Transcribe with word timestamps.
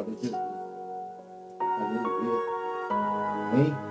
Glória 0.00 0.14
a 0.14 0.22
Jesus. 0.22 0.34
Aleluia. 1.60 2.40
Amém? 3.52 3.89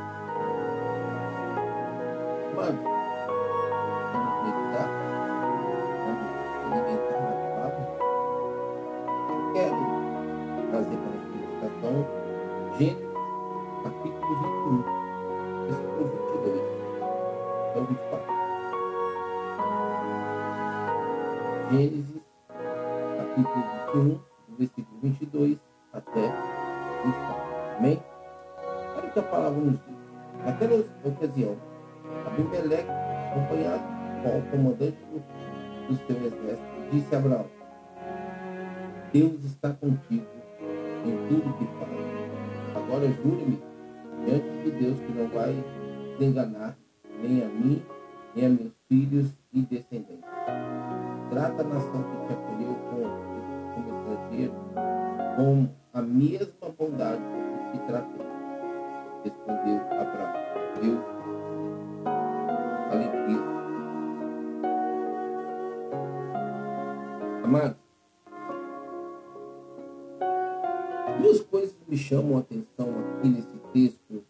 Coisas 71.60 71.76
me 71.88 71.98
chamam 71.98 72.38
a 72.38 72.40
atenção 72.40 72.88
aqui 73.18 73.28
nesse 73.28 73.58
texto 73.74 74.24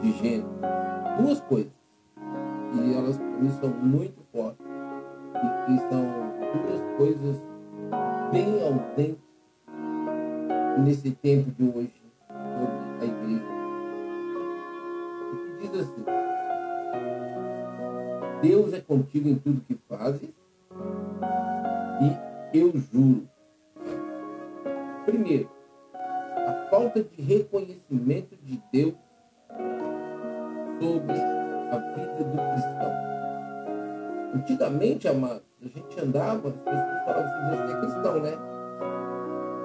de 0.00 0.12
Gênesis. 0.12 0.50
Duas 1.20 1.40
coisas. 1.40 1.72
E 2.74 2.94
elas 2.94 3.16
para 3.16 3.26
mim 3.26 3.50
são 3.60 3.70
muito 3.70 4.22
fortes. 4.32 4.64
E 5.34 5.66
que 5.66 5.78
são 5.88 6.04
duas 6.54 6.96
coisas 6.96 7.36
bem 8.32 8.62
ausentes 8.62 9.18
nesse 10.84 11.10
tempo 11.10 11.50
de 11.50 11.64
hoje 11.64 11.92
sobre 12.28 12.76
a 13.00 13.04
igreja. 13.04 13.44
O 15.32 15.36
que 15.36 15.68
diz 15.68 15.80
assim: 15.80 16.04
Deus 18.42 18.72
é 18.72 18.80
contigo 18.80 19.28
em 19.28 19.34
tudo 19.36 19.60
que 19.62 19.76
fazes, 19.88 20.30
e 22.00 22.58
eu 22.58 22.72
juro. 22.92 23.28
Primeiro, 25.04 25.48
falta 26.96 27.02
de 27.02 27.22
reconhecimento 27.22 28.36
de 28.42 28.62
Deus 28.72 28.94
sobre 30.80 31.12
a 31.12 31.78
vida 31.94 32.24
do 32.24 32.36
cristão. 32.52 32.92
Antigamente, 34.34 35.08
amados, 35.08 35.42
a 35.62 35.66
gente 35.66 36.00
andava, 36.00 36.48
as 36.48 36.54
pessoas 36.54 37.04
falavam 37.04 37.24
assim, 37.24 37.50
você 37.50 37.72
é 37.72 37.80
cristão, 37.80 38.20
né? 38.20 38.32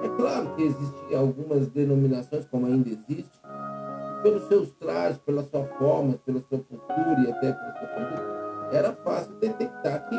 É 0.04 0.08
claro 0.16 0.54
que 0.56 0.62
existem 0.62 1.16
algumas 1.16 1.68
denominações, 1.68 2.44
como 2.46 2.66
ainda 2.66 2.88
existe, 2.88 3.38
que 3.40 4.22
pelos 4.22 4.42
seus 4.48 4.72
trajes, 4.72 5.18
pela 5.18 5.44
sua 5.44 5.64
forma, 5.78 6.18
pela 6.24 6.40
sua 6.48 6.58
postura 6.58 7.20
e 7.20 7.30
até 7.30 7.52
pela 7.52 7.78
sua 7.78 7.88
conduta, 7.88 8.76
era 8.76 8.92
fácil 8.92 9.34
detectar 9.34 10.08
que 10.08 10.16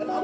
era 0.00 0.12
a 0.12 0.20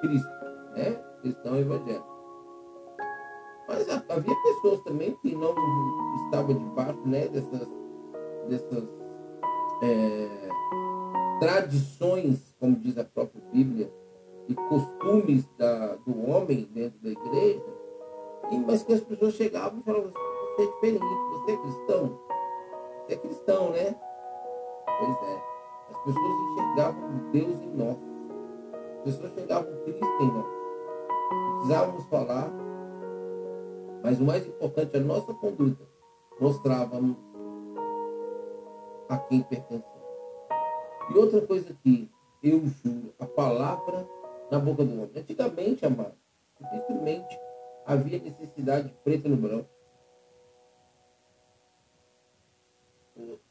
Cristo, 0.00 0.30
né? 0.76 0.92
Cristão 1.22 1.56
evangélico. 1.56 2.16
Mas 3.68 3.88
havia 3.88 4.34
pessoas 4.42 4.80
também 4.82 5.16
que 5.22 5.34
não 5.34 5.54
estavam 6.24 6.54
debaixo 6.54 7.00
né, 7.04 7.26
dessas, 7.28 7.68
dessas 8.48 8.88
é, 9.82 10.48
tradições, 11.40 12.54
como 12.60 12.76
diz 12.76 12.96
a 12.96 13.04
própria 13.04 13.42
Bíblia, 13.52 13.92
e 14.48 14.54
costumes 14.54 15.48
da, 15.58 15.96
do 15.96 16.30
homem 16.30 16.68
dentro 16.72 16.98
da 17.00 17.10
igreja, 17.10 17.64
e, 18.52 18.58
mas 18.58 18.84
que 18.84 18.92
as 18.92 19.00
pessoas 19.00 19.34
chegavam 19.34 19.80
e 19.80 19.82
falavam 19.82 20.08
assim, 20.08 20.26
você 20.56 20.62
é 20.62 20.66
diferente, 20.66 21.04
você 21.32 21.52
é 21.52 21.56
cristão? 21.56 22.20
Você 23.06 23.14
é 23.14 23.16
cristão, 23.16 23.70
né? 23.70 23.96
Pois 24.98 25.30
é. 25.30 25.42
As 25.90 26.04
pessoas 26.04 26.52
enxergavam 26.52 27.30
Deus 27.32 27.60
em 27.60 27.70
nós. 27.76 28.15
As 29.06 29.14
pessoas 29.14 29.32
enxergavam 29.34 29.72
Cristo 29.84 30.04
em 30.20 30.32
nós. 30.32 30.46
Precisávamos 31.58 32.04
falar, 32.06 32.52
mas 34.02 34.18
o 34.18 34.24
mais 34.24 34.44
importante, 34.44 34.96
a 34.96 35.00
nossa 35.00 35.32
conduta 35.32 35.84
mostrávamos 36.40 37.16
a 39.08 39.16
quem 39.18 39.42
pertencemos. 39.42 39.86
E 41.08 41.16
outra 41.16 41.40
coisa 41.46 41.72
que 41.84 42.10
eu 42.42 42.66
juro, 42.66 43.14
a 43.20 43.26
palavra 43.26 44.08
na 44.50 44.58
boca 44.58 44.84
do 44.84 44.94
homem. 44.94 45.12
Antigamente, 45.14 45.86
amado, 45.86 46.16
dificilmente 46.60 47.38
havia 47.86 48.18
necessidade 48.18 48.88
de 48.88 48.94
preto 49.04 49.28
no 49.28 49.36
branco. 49.36 49.70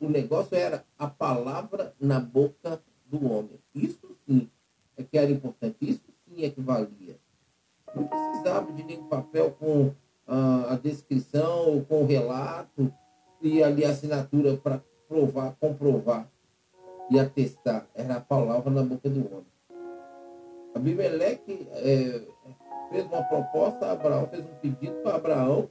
O 0.02 0.10
negócio 0.10 0.58
era 0.58 0.86
a 1.00 1.08
palavra 1.08 1.96
na 1.98 2.20
boca 2.20 2.84
do 3.06 3.32
homem. 3.32 3.58
Isso 3.74 4.18
sim 4.28 4.52
é 4.98 5.04
que 5.04 5.18
era 5.18 5.32
importante. 5.32 5.78
Isso 5.82 6.04
sim 6.26 6.44
é 6.44 6.50
que 6.50 6.62
valia. 6.62 7.18
Não 7.96 8.08
precisava 8.08 8.72
de 8.72 8.84
nenhum 8.84 9.08
papel 9.08 9.52
com 9.52 9.92
ah, 10.28 10.74
a 10.74 10.76
descrição, 10.76 11.86
com 11.88 12.04
o 12.04 12.06
relato 12.06 12.92
e 13.42 13.64
ali 13.64 13.86
a 13.86 13.90
assinatura 13.90 14.58
para 14.58 14.82
provar, 15.08 15.56
comprovar 15.60 16.28
e 17.10 17.20
atestar. 17.20 17.88
Era 17.94 18.16
a 18.16 18.22
palavra 18.22 18.72
na 18.72 18.84
boca 18.84 19.10
do 19.10 19.20
homem. 19.32 19.46
Abimeleque 20.74 21.68
é, 21.72 22.22
fez 22.90 23.06
uma 23.06 23.24
proposta, 23.24 23.92
Abraão 23.92 24.28
fez 24.28 24.44
um 24.44 24.56
pedido 24.56 24.96
para 25.02 25.16
Abraão 25.16 25.70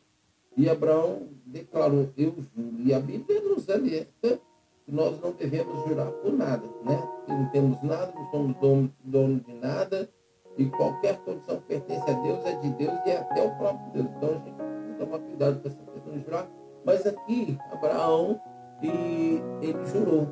e 0.56 0.69
Abraão 0.69 1.29
declarou, 1.45 2.09
eu 2.17 2.35
juro. 2.56 2.79
E 2.79 2.95
a 2.95 3.01
Bíblia 3.01 3.41
nos 3.41 3.69
alerta 3.69 4.41
nós 4.87 5.21
não 5.21 5.33
devemos 5.33 5.89
jurar 5.89 6.11
por 6.12 6.33
nada, 6.33 6.67
né? 6.84 7.03
Que 7.27 7.33
não 7.33 7.49
temos 7.50 7.83
nada, 7.83 8.12
não 8.15 8.31
somos 8.31 8.56
dono, 8.56 8.93
dono 9.03 9.41
de 9.41 9.55
nada 9.55 10.09
e 10.56 10.67
qualquer 10.67 11.17
condição 11.19 11.56
que 11.56 11.67
pertence 11.67 12.11
a 12.11 12.15
Deus 12.15 12.45
é 12.45 12.56
de 12.56 12.71
Deus 12.71 12.94
e 13.06 13.11
é 13.11 13.19
até 13.19 13.43
o 13.43 13.56
próprio 13.56 13.93
Deus. 13.93 14.06
Então 14.17 14.28
a 14.28 14.33
gente 14.33 14.44
tem 14.44 14.93
que 14.93 14.99
tomar 14.99 15.19
cuidado 15.19 15.61
com 15.61 15.69
essa 15.69 15.83
questão 15.93 16.12
de 16.12 16.25
jurar. 16.25 16.49
Mas 16.84 17.06
aqui, 17.06 17.59
Abraão, 17.73 18.41
e 18.83 19.41
ele 19.62 19.84
jurou. 19.87 20.28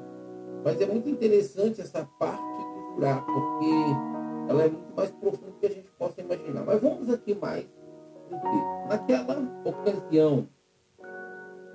Mas 0.64 0.80
é 0.80 0.86
muito 0.86 1.08
interessante 1.08 1.80
essa 1.80 2.06
parte 2.18 2.42
do 2.42 2.94
jurar, 2.94 3.24
porque 3.24 4.50
ela 4.50 4.64
é 4.64 4.68
muito 4.68 4.94
mais 4.94 5.10
profunda 5.10 5.50
do 5.50 5.58
que 5.58 5.66
a 5.66 5.70
gente 5.70 5.88
possa 5.98 6.20
imaginar. 6.20 6.64
Mas 6.64 6.80
vamos 6.80 7.10
aqui 7.10 7.34
mais. 7.34 7.66
Naquela 8.88 9.42
ocasião, 9.64 10.48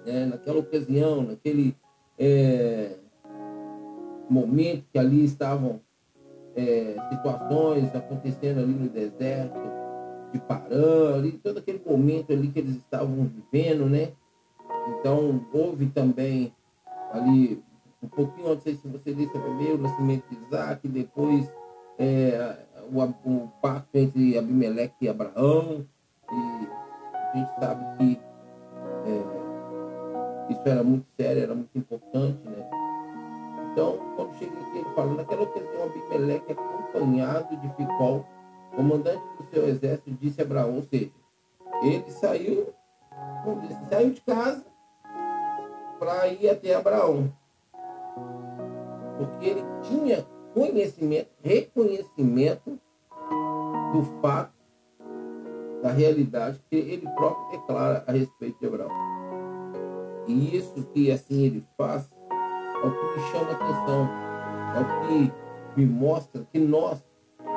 né, 0.05 0.25
naquela 0.25 0.59
ocasião, 0.59 1.23
naquele 1.23 1.75
é, 2.17 2.95
momento 4.29 4.85
que 4.91 4.99
ali 4.99 5.23
estavam 5.23 5.79
é, 6.55 6.95
situações 7.09 7.95
acontecendo 7.95 8.59
ali 8.59 8.73
no 8.73 8.89
deserto 8.89 9.59
de 10.31 10.39
Parã, 10.39 11.15
ali, 11.15 11.33
todo 11.33 11.59
aquele 11.59 11.81
momento 11.85 12.33
ali 12.33 12.49
que 12.49 12.59
eles 12.59 12.75
estavam 12.77 13.29
vivendo, 13.51 13.85
né? 13.85 14.11
Então 14.99 15.45
houve 15.53 15.87
também 15.87 16.53
ali 17.11 17.63
um 18.01 18.07
pouquinho, 18.07 18.49
não 18.49 18.59
sei 18.59 18.75
se 18.75 18.87
você 18.87 19.13
disse 19.13 19.31
primeiro, 19.31 19.75
o 19.75 19.81
nascimento 19.81 20.23
de 20.29 20.37
Isaac, 20.45 20.87
depois 20.87 21.51
é, 21.97 22.57
o, 22.91 23.01
o 23.01 23.47
pacto 23.61 23.97
entre 23.97 24.37
Abimeleque 24.37 25.05
e 25.05 25.09
Abraão, 25.09 25.85
e 26.31 26.67
a 27.13 27.31
gente 27.35 27.59
sabe 27.59 27.97
que 27.97 28.19
é, 29.05 29.36
isso 30.49 30.61
era 30.65 30.83
muito 30.83 31.05
sério, 31.19 31.43
era 31.43 31.53
muito 31.53 31.77
importante, 31.77 32.39
né? 32.47 32.69
Então, 33.71 33.97
quando 34.15 34.33
chega 34.35 34.51
aqui, 34.59 34.77
ele 34.77 34.89
fala, 34.95 35.13
naquela 35.13 35.43
ocasião, 35.43 35.83
Abimeleque, 35.83 36.51
acompanhado 36.51 37.55
de 37.57 37.69
Ficol, 37.75 38.25
comandante 38.75 39.23
do 39.37 39.43
seu 39.51 39.67
exército, 39.67 40.11
disse 40.19 40.41
a 40.41 40.43
Abraão, 40.43 40.75
ou 40.75 40.83
seja, 40.83 41.11
ele 41.83 42.09
saiu, 42.09 42.73
saiu 43.89 44.11
de 44.11 44.21
casa 44.21 44.65
para 45.99 46.27
ir 46.27 46.49
até 46.49 46.73
Abraão. 46.73 47.31
Porque 49.17 49.45
ele 49.45 49.63
tinha 49.83 50.25
conhecimento, 50.53 51.29
reconhecimento 51.43 52.79
do 53.93 54.03
fato, 54.21 54.53
da 55.81 55.91
realidade 55.91 56.59
que 56.69 56.75
ele 56.75 57.07
próprio 57.15 57.59
declara 57.59 58.03
a 58.07 58.11
respeito 58.11 58.59
de 58.59 58.65
Abraão. 58.65 58.91
E 60.27 60.57
isso 60.57 60.83
que 60.93 61.09
assim 61.09 61.45
ele 61.45 61.65
faz 61.77 62.09
é 62.29 62.85
o 62.85 62.91
que 62.91 63.19
me 63.19 63.27
chama 63.31 63.49
a 63.49 63.53
atenção, 63.53 64.09
é 64.75 64.81
o 64.81 65.07
que 65.07 65.31
me 65.77 65.85
mostra 65.85 66.45
que 66.51 66.59
nós 66.59 67.03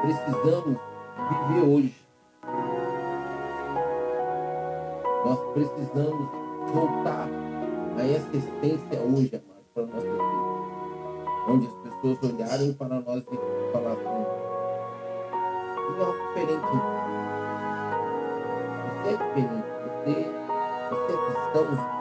precisamos 0.03 0.79
viver 1.29 1.69
hoje. 1.69 1.95
Nós 5.25 5.39
precisamos 5.53 6.29
voltar 6.73 7.29
a 7.97 8.03
essa 8.03 8.37
essência 8.37 9.01
hoje, 9.03 9.35
amado, 9.35 9.65
para 9.75 9.87
nossa 9.87 10.07
vida. 10.07 10.41
Onde 11.49 11.67
as 11.67 11.75
pessoas 11.75 12.33
olharem 12.33 12.73
para 12.75 13.01
nós 13.01 13.23
e 13.23 13.73
falar 13.73 13.93
assim, 13.93 14.41
é 16.01 16.13
diferente. 16.13 16.73
Você 18.95 19.09
é 19.09 19.17
diferente. 19.17 19.71
Você, 19.83 20.15
você 20.91 21.13
é 21.13 21.17
cristão. 21.27 22.00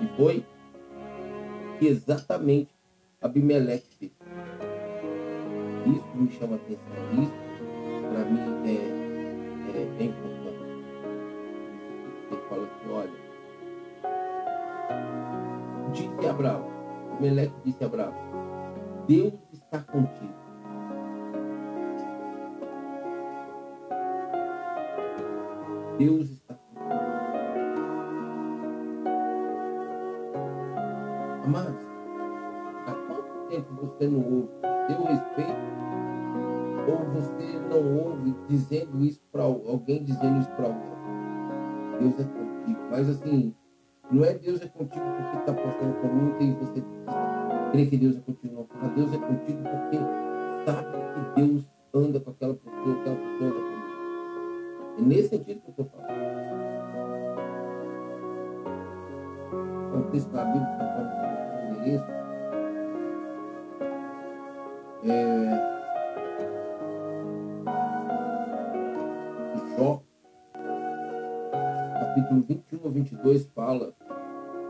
E 0.00 0.06
foi 0.16 0.44
exatamente 1.82 2.70
Abimeleque 3.20 3.86
fez. 3.98 4.12
Isso 5.86 6.16
me 6.16 6.30
chama 6.30 6.56
atenção. 6.56 6.94
Isso, 7.22 7.32
para 8.10 8.24
mim, 8.24 8.40
é, 8.64 8.76
é, 9.76 9.82
é 10.00 10.04
importante. 10.04 10.62
Ele 12.30 12.40
fala 12.48 12.64
assim, 12.64 12.90
olha, 12.90 13.18
disse 15.92 16.26
Abraão, 16.26 16.70
Abimeleque 17.12 17.54
disse 17.64 17.82
a 17.82 17.86
Abraão, 17.86 18.14
Deus 19.06 19.34
está 19.52 19.80
contigo. 19.80 20.37
Deus 25.98 26.30
está 26.30 26.54
contigo. 26.54 26.78
Amados, 31.44 31.80
há 32.86 32.92
quanto 32.92 33.48
tempo 33.48 33.74
você 33.74 34.06
não 34.06 34.20
ouve 34.20 34.48
seu 34.86 35.04
respeito 35.04 35.68
ou 36.88 37.04
você 37.12 37.58
não 37.68 37.98
ouve 37.98 38.34
dizendo 38.48 39.04
isso 39.04 39.20
para 39.32 39.42
alguém, 39.42 40.04
dizendo 40.04 40.38
isso 40.38 40.50
para 40.50 40.66
alguém? 40.66 40.98
Deus 41.98 42.20
é 42.20 42.24
contigo. 42.24 42.80
Mas 42.90 43.08
assim, 43.08 43.54
não 44.08 44.24
é 44.24 44.34
Deus 44.34 44.62
é 44.62 44.68
contigo 44.68 45.04
porque 45.04 45.36
está 45.38 45.52
passando 45.52 46.00
por 46.00 46.12
luta 46.12 46.44
e 46.44 46.52
você 46.52 46.84
crê 47.72 47.86
que 47.86 47.96
Deus 47.96 48.16
é 48.16 48.20
contigo. 48.20 48.68
Não. 48.80 48.94
Deus 48.94 49.12
é 49.12 49.18
contigo 49.18 49.62
porque 49.64 49.98
sabe 50.64 50.96
que 51.34 51.40
Deus 51.40 51.68
anda 51.92 52.20
com 52.20 52.30
aquela 52.30 52.54
pessoa, 52.54 53.00
aquela 53.00 53.16
pessoa 53.16 53.50
anda 53.50 53.60
comigo. 53.60 53.77
É 54.98 55.00
nesse 55.00 55.28
sentido 55.28 55.60
que 55.60 55.68
eu 55.68 55.70
estou 55.70 55.86
falando. 55.86 56.10
É 59.92 59.96
um 59.96 60.10
texto 60.10 60.30
da 60.30 60.44
Bíblia 60.44 60.78
isso. 61.88 62.04
É... 65.04 65.78
Jó, 69.76 70.02
capítulo 72.00 72.42
21 72.48 72.80
a 72.84 72.90
22, 72.90 73.46
fala 73.54 73.94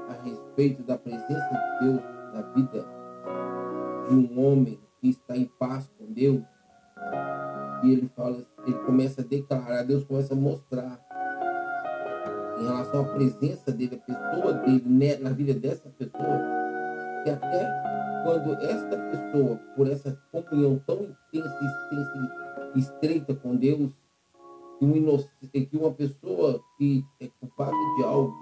a 0.08 0.12
respeito 0.22 0.82
da 0.82 0.98
presença 0.98 1.48
de 1.80 1.86
Deus 1.86 2.02
na 2.34 2.42
vida 2.54 2.84
de 4.08 4.14
um 4.14 4.44
homem 4.44 4.78
que 5.00 5.08
está 5.08 5.36
em 5.36 5.46
paz 5.58 5.90
com 5.98 6.12
Deus. 6.12 6.42
E 7.82 7.92
ele 7.92 8.08
fala, 8.14 8.44
ele 8.68 8.78
começa 8.80 9.20
a 9.20 9.24
declarar, 9.24 9.82
Deus 9.82 10.04
começa 10.04 10.34
a 10.34 10.36
mostrar 10.36 11.00
em 12.58 12.64
relação 12.64 13.02
à 13.02 13.04
presença 13.14 13.72
dele, 13.72 13.94
a 13.94 14.14
pessoa 14.14 14.52
dele 14.52 14.82
né, 14.86 15.16
na 15.16 15.30
vida 15.30 15.54
dessa 15.54 15.88
pessoa, 15.90 16.40
que 17.24 17.30
até 17.30 17.88
quando 18.24 18.52
esta 18.62 18.98
pessoa, 18.98 19.56
por 19.76 19.88
essa 19.88 20.18
comunhão 20.32 20.80
tão 20.86 21.04
intensa 21.04 21.58
e 22.74 22.78
estreita 22.78 23.34
com 23.34 23.56
Deus, 23.56 23.92
que, 24.78 24.84
um 24.84 24.92
que 25.66 25.76
uma 25.76 25.92
pessoa 25.92 26.60
que 26.76 27.04
é 27.20 27.28
culpada 27.40 27.72
de 27.96 28.04
algo, 28.04 28.34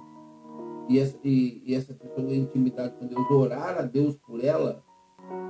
e 0.89 0.99
essa, 0.99 1.19
e, 1.25 1.63
e 1.67 1.75
essa 1.75 1.93
pessoa 1.93 2.27
tem 2.27 2.41
intimidade 2.41 2.95
com 2.95 3.07
Deus, 3.07 3.31
orar 3.31 3.79
a 3.79 3.83
Deus 3.83 4.17
por 4.17 4.43
ela, 4.43 4.83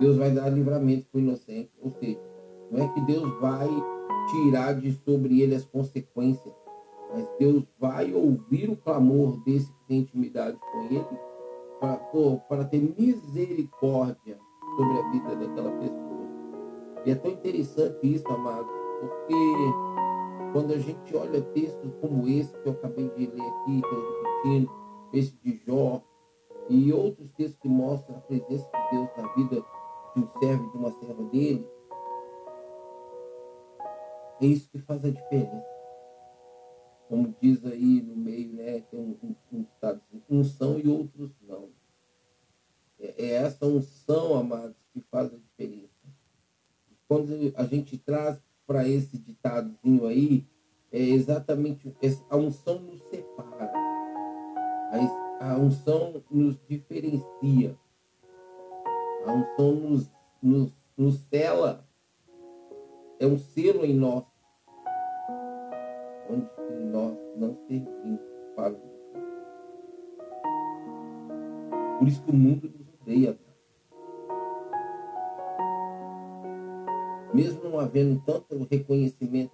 Deus 0.00 0.17
vai 0.17 0.31
dar 0.31 0.49
livramento 0.49 1.06
para 1.11 1.19
o 1.19 1.22
inocente. 1.22 1.70
Ou 1.81 1.90
seja, 1.90 2.20
não 2.70 2.82
é 2.82 2.88
que 2.88 3.00
Deus 3.02 3.40
vai 3.40 3.69
tirar 4.26 4.75
de 4.75 4.93
sobre 4.93 5.40
ele 5.40 5.55
as 5.55 5.64
consequências, 5.64 6.55
mas 7.12 7.26
Deus 7.38 7.64
vai 7.78 8.12
ouvir 8.12 8.69
o 8.69 8.76
clamor 8.76 9.38
desse 9.44 9.73
que 9.73 9.84
tem 9.87 9.99
intimidade 10.00 10.58
com 10.58 10.82
ele 10.84 11.05
para, 11.81 12.64
ter 12.64 12.94
misericórdia 12.99 14.38
sobre 14.76 14.99
a 14.99 15.11
vida 15.11 15.37
daquela 15.37 15.70
pessoa. 15.73 16.06
E 17.05 17.11
é 17.11 17.14
tão 17.14 17.31
interessante 17.31 17.99
isso, 18.02 18.26
amado, 18.28 18.69
porque 19.00 19.34
quando 20.52 20.72
a 20.72 20.79
gente 20.79 21.17
olha 21.17 21.40
textos 21.40 21.93
como 22.00 22.26
esse 22.29 22.52
que 22.58 22.69
eu 22.69 22.72
acabei 22.72 23.08
de 23.11 23.26
ler 23.26 23.43
aqui, 23.43 23.76
estou 23.76 24.22
repetindo, 24.22 24.70
esse 25.12 25.37
de 25.44 25.61
Jó, 25.67 26.02
e 26.69 26.93
outros 26.93 27.31
textos 27.32 27.58
que 27.61 27.69
mostram 27.69 28.17
a 28.17 28.20
presença 28.20 28.69
de 28.72 28.96
Deus 28.96 29.08
na 29.17 29.32
vida 29.34 29.64
de 30.14 30.22
um 30.22 30.29
servo 30.40 30.67
e 30.67 30.70
de 30.70 30.76
uma 30.76 30.90
serva 30.93 31.22
dele, 31.25 31.69
é 34.41 34.47
isso 34.47 34.69
que 34.71 34.79
faz 34.79 35.05
a 35.05 35.11
diferença. 35.11 35.65
Como 37.09 37.35
diz 37.41 37.65
aí 37.65 38.03
no 38.03 38.17
meio, 38.17 38.53
né? 38.53 38.81
Tem 38.81 38.99
um, 38.99 39.17
um, 39.23 39.35
um 39.53 39.67
assim, 39.83 40.23
uns 40.29 40.53
são 40.53 40.79
e 40.79 40.88
outros 40.88 41.31
não. 41.43 41.71
É, 42.99 43.27
é 43.27 43.33
essa 43.35 43.67
unção, 43.67 44.35
amados, 44.35 44.77
que 44.93 45.00
faz 45.11 45.33
a 45.33 45.37
diferença. 45.37 45.91
Quando 47.09 47.53
a 47.55 47.65
gente 47.65 47.97
traz 47.99 48.41
para 48.67 48.88
esse 48.88 49.19
ditadozinho 49.19 50.06
aí, 50.06 50.44
é 50.91 51.00
exatamente 51.00 51.94
a 52.29 52.37
unção 52.37 52.81
nos 52.81 53.00
separa. 53.03 53.73
A, 55.41 55.53
a 55.53 55.58
unção 55.58 56.22
nos 56.31 56.56
diferencia. 56.69 57.79
A 59.25 59.32
unção 59.32 59.75
nos, 59.75 60.10
nos, 60.43 60.72
nos 60.96 61.20
sela. 61.31 61.87
É 63.19 63.27
um 63.27 63.39
selo 63.39 63.84
em 63.84 63.94
nós. 63.94 64.25
Onde 66.29 66.47
nós 66.91 67.17
não 67.37 67.56
servimos 67.69 68.21
para 68.55 68.73
o 68.73 68.97
Por 71.99 72.09
isso 72.09 72.23
que 72.23 72.31
o 72.31 72.35
mundo 72.35 72.69
nos 72.69 72.95
odeia. 73.01 73.39
Mesmo 77.33 77.65
não 77.65 77.79
havendo 77.79 78.21
tanto 78.25 78.67
reconhecimento 78.71 79.53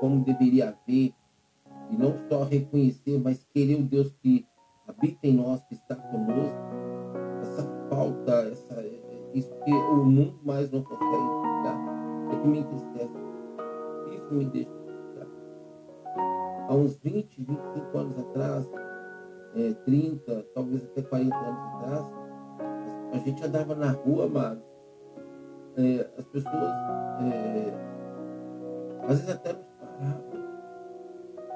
como 0.00 0.24
deveria 0.24 0.68
haver, 0.68 1.12
e 1.90 1.96
não 1.96 2.16
só 2.28 2.44
reconhecer, 2.44 3.18
mas 3.18 3.46
querer 3.52 3.76
o 3.76 3.82
Deus 3.82 4.12
que 4.22 4.46
habita 4.86 5.26
em 5.26 5.34
nós, 5.34 5.62
que 5.64 5.74
está 5.74 5.94
conosco, 5.96 6.58
essa 7.42 7.62
falta, 7.88 8.32
essa, 8.50 8.84
isso 9.34 9.50
que 9.64 9.72
o 9.72 10.04
mundo 10.04 10.38
mais 10.44 10.70
não 10.70 10.82
consegue 10.82 11.04
explicar, 11.04 11.78
é 12.32 12.40
que 12.40 12.48
me 12.48 12.58
entristece. 12.58 13.12
Isso 14.14 14.34
me 14.34 14.44
deixa 14.46 14.83
há 16.68 16.74
uns 16.74 16.96
20, 16.98 17.42
25 17.42 17.98
anos 17.98 18.18
atrás, 18.18 18.68
é, 19.56 19.72
30, 19.84 20.46
talvez 20.54 20.84
até 20.84 21.02
40 21.02 21.36
anos 21.36 21.74
atrás, 21.74 22.06
a 23.12 23.18
gente 23.18 23.44
andava 23.44 23.74
na 23.74 23.90
rua, 23.92 24.28
mano, 24.28 24.62
é, 25.76 26.10
as 26.18 26.24
pessoas 26.26 26.72
é, 27.20 27.72
às 29.02 29.20
vezes 29.20 29.30
até 29.30 29.52
nos 29.52 29.66
paravam. 29.78 30.44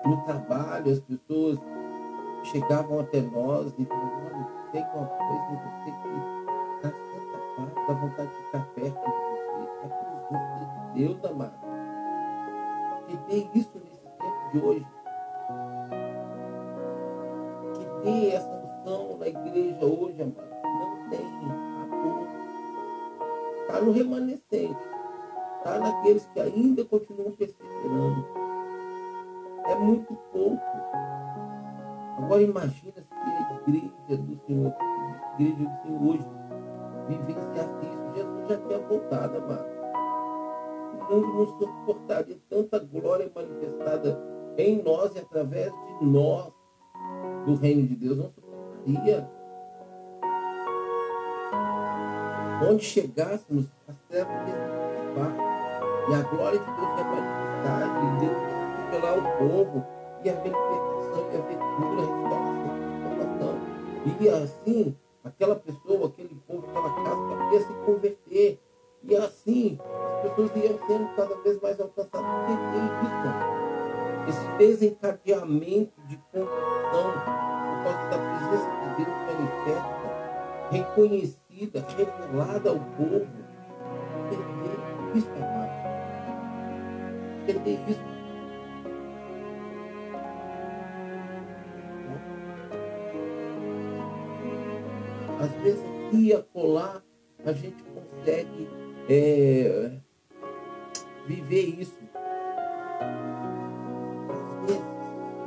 No 0.06 0.24
trabalho, 0.24 0.92
as 0.92 1.00
pessoas 1.00 1.58
chegavam 2.44 3.00
até 3.00 3.20
nós 3.20 3.74
e 3.78 3.84
falavam, 3.84 4.26
olha, 4.26 4.46
tem 4.72 4.82
uma 4.82 5.06
coisa 5.06 5.42
em 5.50 5.56
você 5.56 5.90
que 6.02 6.08
dá 6.82 6.90
tanta 6.90 7.38
paz, 7.56 7.88
dá 7.88 7.94
vontade 7.94 8.30
de 8.30 8.36
ficar 8.44 8.64
perto 8.74 9.00
de 9.00 9.10
você. 9.10 9.38
É 9.82 9.86
a 9.86 9.88
presença 9.88 10.92
de 10.92 11.00
Deus, 11.00 11.24
amado. 11.24 11.58
Que 13.06 13.16
tem 13.28 13.50
isso 13.54 13.78
nesse 13.78 14.00
tempo 14.02 14.52
de 14.52 14.58
hoje 14.58 14.86
ter 18.02 18.34
essa 18.34 18.48
unção 18.48 19.16
na 19.18 19.28
igreja 19.28 19.84
hoje, 19.84 20.22
amado. 20.22 20.48
Não 20.64 21.10
tem. 21.10 21.68
Está 23.62 23.80
no 23.80 23.92
remanescente. 23.92 24.98
Está 25.58 25.78
naqueles 25.78 26.26
que 26.26 26.40
ainda 26.40 26.84
continuam 26.84 27.32
perseverando. 27.32 28.26
é 29.66 29.74
muito 29.74 30.14
pouco. 30.32 30.62
Agora 32.18 32.42
imagina 32.42 32.94
se 32.94 33.14
a 33.14 33.60
igreja 33.62 34.22
do 34.22 34.40
Senhor, 34.46 34.72
a 34.72 35.34
igreja 35.34 35.70
do 35.70 35.82
Senhor 35.82 36.02
hoje, 36.02 36.28
vivenciasse 37.08 37.86
isso. 37.86 38.14
Jesus 38.14 38.48
já 38.48 38.56
tinha 38.66 38.78
voltado, 38.78 39.36
amado. 39.36 39.78
O 40.94 41.14
mundo 41.14 41.26
não 41.34 41.46
suportaria 41.58 42.38
tanta 42.48 42.78
glória 42.78 43.30
manifestada 43.34 44.18
em 44.56 44.82
nós 44.82 45.14
e 45.14 45.18
através 45.18 45.72
de 45.72 46.06
nós 46.06 46.57
do 47.48 47.54
reino 47.54 47.86
de 47.86 47.96
Deus. 47.96 48.18
Não 48.18 48.30
suportaria. 48.30 49.28
Onde 52.68 52.84
chegássemos, 52.84 53.66
a 53.88 53.92
certo 54.10 54.30
e 56.08 56.14
a 56.14 56.22
glória 56.22 56.58
de 56.58 56.64
Deus 56.64 57.00
é 57.00 57.04
manifestada, 57.04 57.86
e 58.00 58.20
Deus 58.20 58.36
revelar 58.90 59.18
o 59.18 59.38
povo, 59.38 59.86
e 60.24 60.30
haver 60.30 60.52
libertação, 60.52 61.22
e 61.28 61.56
cura, 61.76 62.00
restauração, 62.00 62.74
transformação. 63.00 63.54
E 64.20 64.28
assim, 64.28 64.96
aquela 65.24 65.56
pessoa, 65.56 66.08
aquele 66.08 66.34
povo, 66.46 66.66
aquela 66.68 67.04
casa 67.04 67.54
ia 67.54 67.60
se 67.60 67.72
converter. 67.84 68.60
E 69.04 69.16
assim, 69.16 69.78
as 70.16 70.30
pessoas 70.30 70.50
iam 70.56 70.78
sendo 70.86 71.14
cada 71.14 71.36
vez 71.36 71.60
mais 71.60 71.80
alcançadas. 71.80 72.26
Porque 72.26 72.52
tem 72.72 72.84
isso, 73.04 73.57
esse 74.28 74.46
desencadeamento 74.58 76.00
de 76.06 76.16
conversão 76.30 77.12
por 77.12 77.84
causa 77.84 78.10
da 78.10 78.18
presença 78.18 78.70
de 78.70 79.04
Deus 79.04 79.18
manifesta, 79.26 80.08
reconhecida, 80.70 81.86
revelada 81.96 82.70
ao 82.70 82.78
povo. 82.78 83.26
Perder 84.28 85.16
isso, 85.16 85.30
amado. 85.30 85.78
Perder 87.46 87.78
isso. 87.88 88.18
Às 95.40 95.52
vezes 95.62 95.98
aqui 96.08 96.28
e 96.28 96.32
acolá 96.32 97.02
a 97.44 97.52
gente 97.52 97.82
consegue 97.84 98.68
é, 99.08 99.92
viver 101.26 101.80
isso. 101.80 101.98
Vezes 104.68 104.82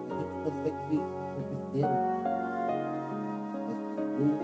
a 0.10 0.16
gente 0.18 0.34
consegue 0.44 1.02
acontecendo. 1.32 1.96
As 3.70 3.80
pessoas 3.96 4.40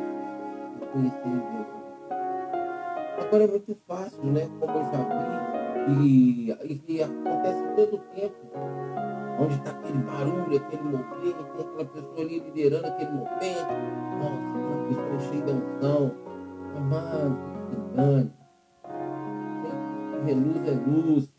conhecerem 0.94 1.42
Deus. 1.52 1.78
Agora 3.20 3.44
é 3.44 3.48
muito 3.48 3.76
fácil, 3.88 4.24
né? 4.26 4.48
Como 4.60 4.78
eu 4.78 4.84
já 4.84 5.02
vi, 5.10 6.02
e, 6.06 6.52
e, 6.52 6.84
e 6.88 7.04
acontece 7.04 7.64
todo 7.76 7.96
o 7.96 8.00
tempo 8.16 8.36
onde 9.40 9.54
está 9.56 9.72
aquele 9.72 10.00
barulho, 10.00 10.58
aquele 10.58 10.84
movimento, 10.84 11.44
tem 11.56 11.66
aquela 11.66 11.86
pessoa 11.86 12.22
ali 12.22 12.40
liderando 12.40 12.88
aquele 12.88 13.12
movimento. 13.12 13.68
Nossa, 14.20 14.36
uma 14.36 14.88
pessoa 14.88 15.20
cheia 15.20 15.42
de 15.44 15.52
unção. 15.52 16.12
Amado, 16.76 17.38
que 17.70 17.76
grande. 17.94 18.34
Reluz 20.26 20.68
é 20.68 20.72
luz. 20.72 21.37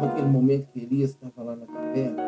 Sabe 0.00 0.12
aquele 0.12 0.28
momento 0.28 0.66
que 0.72 0.80
Elias 0.80 1.10
estava 1.10 1.42
lá 1.42 1.54
na 1.56 1.66
caverna? 1.66 2.22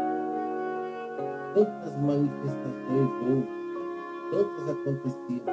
Tantas 1.54 1.96
manifestações 1.96 3.10
houve, 3.22 3.48
tantas 4.30 4.68
aconteciam. 4.68 5.46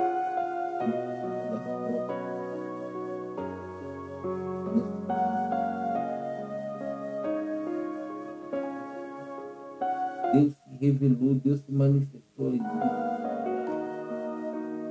Deus 10.33 10.53
se 10.53 10.75
revelou, 10.77 11.35
Deus 11.35 11.61
se 11.61 11.71
manifestou 11.71 12.47
ali. 12.47 12.59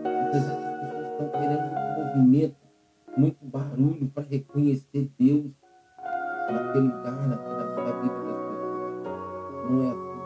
Muitas 0.09 0.33
vezes 0.33 0.49
as 0.49 0.81
pessoas 0.81 1.07
estão 1.13 1.29
querendo 1.29 1.67
um 1.75 2.05
movimento, 2.05 2.57
muito 3.19 3.45
barulho 3.45 4.09
para 4.15 4.23
reconhecer 4.23 5.11
Deus 5.19 5.68
naquele 6.53 6.89
lugar, 6.89 7.29
naquela, 7.29 7.65
na 7.65 7.93
vida 8.01 8.15
das 8.25 8.39
pessoas. 8.45 8.79
Não 9.71 9.83
é 9.83 9.91
assim. 9.91 10.19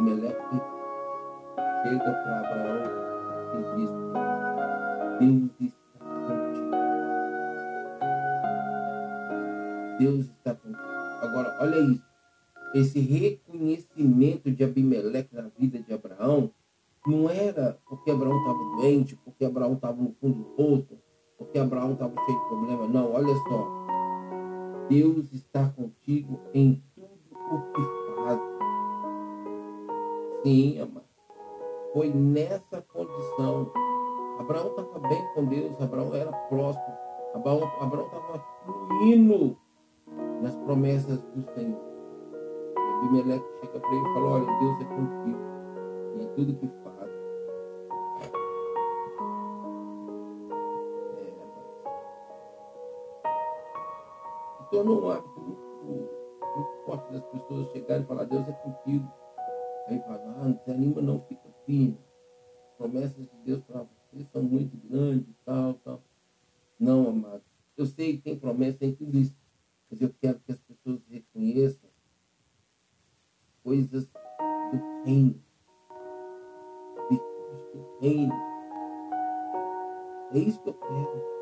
Meleque 0.00 0.56
chega 1.82 2.12
para 2.12 2.40
Abraão 2.40 2.84
e 3.54 3.58
diz: 3.76 3.90
Deus 5.18 5.50
está 5.54 6.04
contigo. 6.34 6.70
Deus 9.98 10.24
está 10.26 10.54
contigo. 10.54 10.86
Agora, 11.22 11.56
olha 11.60 11.78
isso. 11.78 12.06
Esse 12.74 13.00
reconhecimento 13.00 14.50
de 14.50 14.64
Abimeleque 14.64 15.34
na 15.34 15.48
vida 15.58 15.78
de 15.78 15.92
de 22.66 22.76
problemas. 22.76 22.90
Não, 22.90 23.12
olha 23.12 23.34
só. 23.48 23.86
Deus 24.88 25.32
está 25.32 25.68
contigo 25.70 26.40
em 26.54 26.82
tudo 26.94 27.08
o 27.50 27.72
que 27.72 27.82
faz. 28.16 28.40
Sim, 30.42 30.80
amado. 30.80 31.06
Foi 31.92 32.08
nessa 32.10 32.82
condição. 32.82 33.72
Abraão 34.38 34.68
estava 34.68 34.98
bem 35.08 35.26
com 35.34 35.44
Deus, 35.46 35.80
Abraão 35.80 36.14
era 36.14 36.30
próximo. 36.30 36.94
Abraão 37.34 37.64
estava 37.64 38.44
fluindo 38.64 39.56
nas 40.42 40.54
promessas 40.56 41.20
do 41.34 41.42
Senhor. 41.54 41.80
E 42.76 43.06
Abimeleque 43.06 43.46
chega 43.60 43.80
para 43.80 43.90
ele 43.90 44.08
e 44.08 44.14
fala, 44.14 44.26
olha, 44.26 44.58
Deus 44.58 44.80
é 44.80 44.84
contigo 44.84 45.38
em 46.20 46.28
tudo 46.34 46.54
que 46.54 46.68
faz. 46.82 46.85
Tornou 54.76 55.04
um 55.04 55.10
hábito 55.10 55.40
muito, 55.40 56.10
muito 56.54 56.84
forte 56.84 57.12
das 57.12 57.24
pessoas 57.26 57.72
chegarem 57.72 58.04
e 58.04 58.06
falar, 58.06 58.24
Deus 58.24 58.46
é 58.46 58.52
contigo. 58.52 59.10
Aí 59.88 59.98
fala, 60.00 60.34
ah, 60.36 60.44
não 60.44 60.52
desanima 60.52 61.00
não, 61.00 61.20
fica 61.22 61.48
firme. 61.64 61.98
As 62.66 62.76
promessas 62.76 63.16
de 63.16 63.36
Deus 63.44 63.62
para 63.62 63.84
você 63.84 64.26
são 64.32 64.42
muito 64.42 64.76
grandes, 64.86 65.34
tal, 65.46 65.74
tal. 65.74 66.02
Não, 66.78 67.08
amado. 67.08 67.42
Eu 67.74 67.86
sei 67.86 68.16
que 68.16 68.22
tem 68.22 68.38
promessa 68.38 68.84
em 68.84 68.94
tudo 68.94 69.16
isso 69.16 69.34
mas 69.88 70.00
eu 70.00 70.12
quero 70.20 70.40
que 70.40 70.50
as 70.50 70.58
pessoas 70.58 71.00
reconheçam 71.08 71.88
coisas 73.62 74.04
do 74.06 75.04
reino, 75.04 75.40
virtudes 77.08 77.72
do 77.72 77.98
reino. 78.00 78.34
É 80.32 80.38
isso 80.38 80.60
que 80.60 80.68
eu 80.68 80.74
quero. 80.74 81.35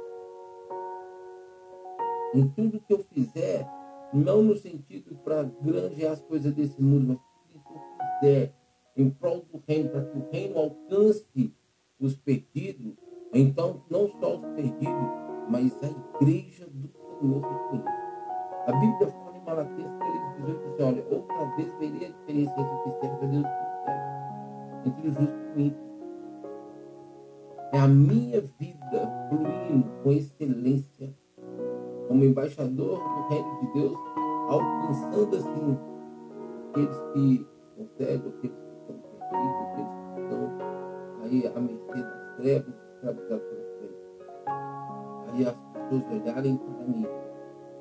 Em 2.34 2.48
tudo 2.48 2.80
que 2.80 2.92
eu 2.92 2.98
fizer, 2.98 3.66
não 4.12 4.42
no 4.42 4.56
sentido 4.56 5.14
para 5.24 5.44
granjear 5.44 6.12
as 6.12 6.20
coisas 6.20 6.52
desse 6.52 6.82
mundo, 6.82 7.06
mas 7.06 7.18
tudo 7.52 7.64
que 7.64 7.72
eu 7.72 8.08
fizer 8.20 8.54
em 8.96 9.10
prol 9.10 9.44
do 9.52 9.62
reino, 9.66 9.90
para 9.90 10.04
que 10.04 10.18
o 10.18 10.28
reino 10.30 10.58
alcance 10.58 11.54
os 11.98 12.16
perdidos, 12.16 12.94
então 13.32 13.82
não 13.90 14.08
só 14.20 14.36
os 14.36 14.46
perdidos, 14.54 15.10
mas 15.48 15.72
a 15.82 15.86
igreja 16.20 16.66
do 16.66 16.88
Senhor 17.18 17.40
reconheça. 17.40 18.04
A 18.66 18.72
Bíblia 18.72 19.08
fala 19.08 19.36
em 19.36 19.44
Malaquias 19.44 19.92
3, 19.98 20.46
18, 20.46 20.68
assim, 20.68 20.82
olha, 20.82 21.06
outra 21.10 21.56
vez 21.56 21.74
verei 21.78 22.06
a 22.06 22.10
diferença 22.10 22.60
entre 22.60 22.74
o 22.74 22.82
que 22.82 22.90
serve 23.00 23.26
a 23.26 23.28
Deus 23.28 23.44
e 23.44 23.46
o 23.46 23.70
que 23.70 23.84
serve, 23.84 24.88
entre 24.88 25.08
o 25.08 25.12
justo 25.12 25.34
e 25.34 25.58
o 25.58 25.60
ímpio. 25.60 25.84
É 27.72 27.78
a 27.78 27.88
minha 27.88 28.40
vida 28.40 29.28
fluindo 29.28 29.90
com 30.02 30.12
excelência, 30.12 31.14
como 32.14 32.24
embaixador 32.26 32.96
do 32.96 33.28
reino 33.28 33.60
de 33.60 33.72
Deus, 33.72 33.98
alcançando 34.48 35.36
assim 35.36 35.78
aqueles 36.70 36.98
que 37.12 37.46
cegos, 37.98 38.32
aqueles 38.34 38.56
que 38.56 38.70
estão 38.78 38.96
perdidos, 39.18 39.60
aqueles 39.66 39.90
que 40.14 40.20
estão 40.20 40.42
aí 41.24 41.46
à 41.48 41.60
mercê 41.60 42.02
das 42.08 42.36
trevas, 42.36 42.74
escravizados 42.94 43.44
pelas 43.48 43.66
trevas. 43.78 43.98
Aí 45.32 45.44
as 45.44 45.54
pessoas 45.72 46.22
olharem 46.22 46.56
para 46.56 46.86
mim 46.86 47.06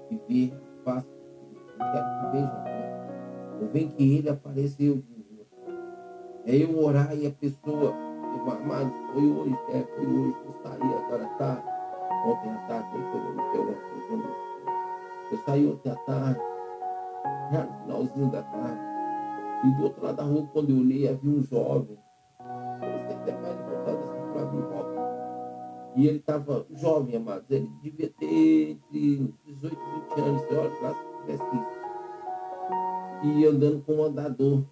e 0.09 0.19
ver 0.27 0.57
faço. 0.83 1.07
Eu 1.07 1.91
quero 1.91 2.05
que 2.19 2.31
vejam. 2.31 2.63
Eu 3.61 3.67
venho 3.71 3.89
que 3.91 4.17
ele 4.17 4.29
apareceu 4.29 4.95
de. 4.95 5.13
É 6.45 6.55
eu 6.55 6.83
orar 6.83 7.15
e 7.15 7.27
a 7.27 7.31
pessoa, 7.31 7.93
mas 8.65 8.91
foi 9.13 9.27
hoje, 9.27 9.57
é, 9.69 9.83
foi 9.95 10.07
hoje, 10.07 10.35
eu 10.43 10.53
saí, 10.63 10.93
agora 11.05 11.25
tá. 11.37 11.72
Ontem 12.25 12.49
à 12.51 12.57
tarde, 12.67 12.89
foi 13.11 13.19
hoje, 13.19 13.39
eu, 13.55 13.69
eu 15.31 15.37
saí 15.39 15.67
ontem 15.67 15.91
à 15.91 15.95
tarde, 15.95 16.39
já 17.51 17.65
no 17.65 17.73
finalzinho 17.81 18.31
da 18.31 18.43
tarde. 18.43 18.79
E 19.63 19.71
do 19.75 19.83
outro 19.83 20.03
lado 20.03 20.15
da 20.17 20.23
rua, 20.23 20.47
quando 20.53 20.69
eu 20.69 20.77
olhei, 20.77 21.07
havia 21.07 21.31
um 21.31 21.43
jovem. 21.43 21.97
Até 22.39 23.31
mais 23.39 23.57
voltado 23.59 24.03
assim 24.03 24.31
para 24.33 24.51
mim, 24.51 24.61
volta. 24.61 25.03
E 25.95 26.07
ele 26.07 26.17
estava 26.17 26.65
jovem, 26.71 27.15
amados. 27.15 27.49
Ele 27.49 27.69
devia 27.81 28.09
ter 28.09 28.71
entre 28.71 29.33
18 29.45 29.77
e 29.77 30.15
20 30.15 30.21
anos. 30.21 30.41
Você 30.41 30.55
olha 30.55 30.81
lá 30.81 30.93
se 30.93 31.21
tivesse 31.21 31.43
isso. 31.43 31.83
E 33.23 33.45
andando 33.45 33.81
com 33.85 33.95
um 33.95 34.03
andador. 34.03 34.63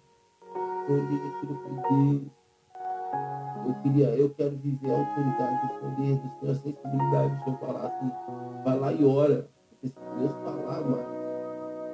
Eu 0.88 0.94
olhei 0.94 1.18
aquilo 1.28 1.54
falei, 1.62 2.20
Deus. 2.20 2.41
Eu 3.66 3.74
queria, 3.82 4.08
eu 4.16 4.30
quero 4.30 4.56
viver 4.56 4.90
a 4.90 4.98
autoridade, 4.98 5.66
o 5.66 5.80
poder 5.80 6.16
do 6.16 6.30
Senhor, 6.40 6.50
a 6.50 6.54
sensibilidade 6.54 7.36
do 7.36 7.44
Senhor 7.44 7.58
falar 7.58 7.86
assim, 7.86 8.12
vai 8.64 8.78
lá 8.78 8.92
e 8.92 9.04
ora. 9.04 9.48
Porque 9.70 9.88
se 9.88 9.94
Deus 10.18 10.32
falar, 10.44 10.80
mano, 10.80 11.22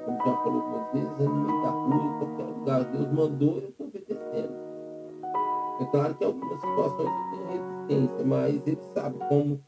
como 0.04 0.18
já 0.18 0.36
falou 0.42 0.62
algumas 0.62 0.92
vezes, 0.92 1.20
é 1.20 1.24
no 1.24 1.34
meio 1.34 1.62
da 1.62 1.70
rua, 1.70 1.94
em 1.94 2.18
qualquer 2.18 2.44
lugar. 2.44 2.84
Deus 2.84 3.12
mandou, 3.12 3.58
eu 3.58 3.68
estou 3.68 3.86
obedecendo. 3.86 4.68
É 5.80 5.84
claro 5.84 6.14
que 6.14 6.24
algumas 6.24 6.60
situações 6.60 7.08
eu 7.08 7.30
tenho 7.30 7.62
resistência, 7.86 8.24
mas 8.24 8.66
ele 8.66 8.80
sabe 8.94 9.18
como 9.28 9.60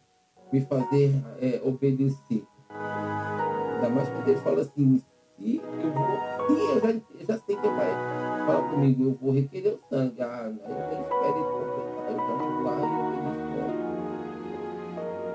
me 0.52 0.60
fazer 0.62 1.14
é, 1.40 1.60
obedecer. 1.64 2.44
Ainda 2.70 3.90
mais 3.90 4.08
quando 4.08 4.28
ele 4.28 4.38
fala 4.38 4.60
assim, 4.62 5.02
se 5.38 5.56
eu 5.56 5.92
vou, 5.92 6.56
sim, 6.56 6.68
eu 6.68 6.80
já, 6.80 7.34
já 7.34 7.38
sei 7.38 7.56
que 7.56 7.68
vai 7.68 8.20
falar 8.46 8.70
comigo, 8.70 9.04
eu 9.04 9.18
vou 9.20 9.32
requerer 9.32 9.74
o 9.74 9.80
sangue. 9.88 10.20
Ah, 10.20 10.46
aí 10.46 10.94
eu 10.94 11.02
espero 11.02 11.69
eu 12.10 12.62
lá 12.62 12.76
e 12.76 12.84
obedeço. 12.84 13.40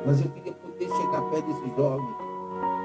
Mas 0.05 0.21
eu 0.23 0.29
queria 0.31 0.53
poder 0.53 0.89
chegar 0.89 1.21
perto 1.31 1.47
desse 1.47 1.75
jovem 1.75 2.15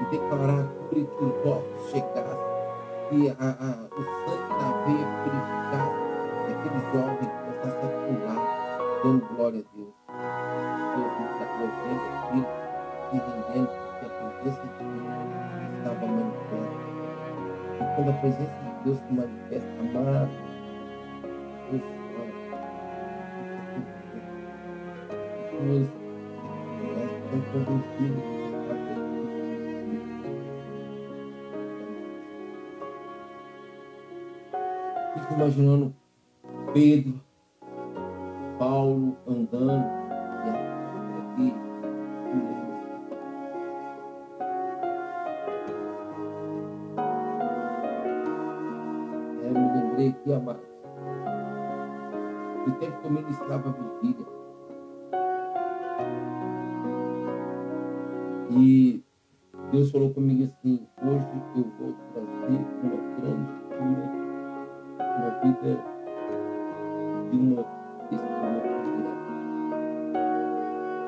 e 0.01 0.05
declarar 0.11 0.67
que 0.89 0.99
os 0.99 1.45
ossos 1.45 1.91
chegassem, 1.91 2.51
que 3.09 3.29
a, 3.29 3.33
a, 3.39 3.69
o 3.95 4.01
sangue 4.25 4.51
da 4.57 4.69
veia 4.85 5.07
purificasse, 5.23 6.01
e 6.41 6.51
aquele 6.51 6.81
jovem 6.91 7.29
começasse 7.29 7.85
a 7.85 7.89
pular, 8.01 8.41
dando 9.03 9.23
glória 9.35 9.59
a 9.59 9.75
Deus. 9.75 9.93
Deus 10.95 11.11
está 11.31 11.45
colocando 11.45 12.03
aquilo, 12.17 12.47
se 13.09 13.15
rendendo, 13.17 13.69
porque 13.69 14.05
a 14.05 14.09
presença 14.09 14.61
de 14.61 14.83
Deus 14.83 15.05
estava 15.77 16.05
manifesta. 16.07 16.81
E 17.75 17.95
quando 17.95 18.09
a 18.09 18.13
presença 18.13 18.57
de 18.63 18.83
Deus 18.83 18.97
se 18.97 19.13
manifesta, 19.13 19.71
amado, 19.79 20.50
pessoas 25.61 25.91
fico 35.13 35.33
imaginando 35.33 35.93
Pedro, 36.73 37.21
Paulo 38.57 39.17
andando 39.27 39.85
e 40.45 40.49
aqui. 41.21 41.55
Eu 49.43 49.53
me 49.53 49.81
lembrei 49.81 50.07
aqui, 50.09 50.33
amados, 50.33 50.61
do 52.65 52.71
tempo 52.79 53.01
que 53.01 53.05
eu 53.05 53.11
ministrava 53.11 53.69
a 53.69 53.73
vigília. 53.73 54.40
E 58.57 59.01
Deus 59.71 59.91
falou 59.91 60.13
comigo 60.13 60.43
assim, 60.43 60.85
hoje 61.01 61.25
eu 61.55 61.63
vou 61.79 61.95
trazer 62.11 62.59
uma 62.83 62.97
grande 63.17 63.51
cura 63.69 64.05
na 64.99 65.29
vida 65.39 65.71
de 67.29 67.37
uma 67.37 67.63
pessoa. 68.09 68.61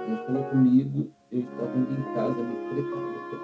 Deus 0.08 0.20
falou 0.26 0.44
comigo, 0.46 1.12
eu 1.32 1.40
estava 1.42 1.78
indo 1.78 1.94
em 1.94 2.04
casa 2.16 2.44
me 2.44 2.56
preparando 2.70 3.20
para 3.30 3.40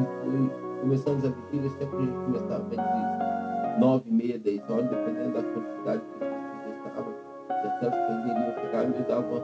E 0.00 0.04
foi, 0.18 0.50
começamos 0.80 1.24
a 1.24 1.28
vigília, 1.28 1.70
sempre 1.70 1.96
a 1.96 2.00
gente 2.00 2.24
começava 2.24 2.66
entre 2.74 3.80
nove 3.80 4.10
e 4.10 4.12
meia, 4.12 4.38
dez 4.40 4.68
horas, 4.68 4.90
dependendo 4.90 5.34
da 5.34 5.42
quantidade 5.42 6.02
que 6.02 6.24
a 6.24 6.26
gente 6.66 6.88
estava. 6.88 7.32
Certas 7.62 7.94
penderiam 7.94 8.54
chegar 8.60 8.88
me 8.88 8.98
dava, 9.06 9.42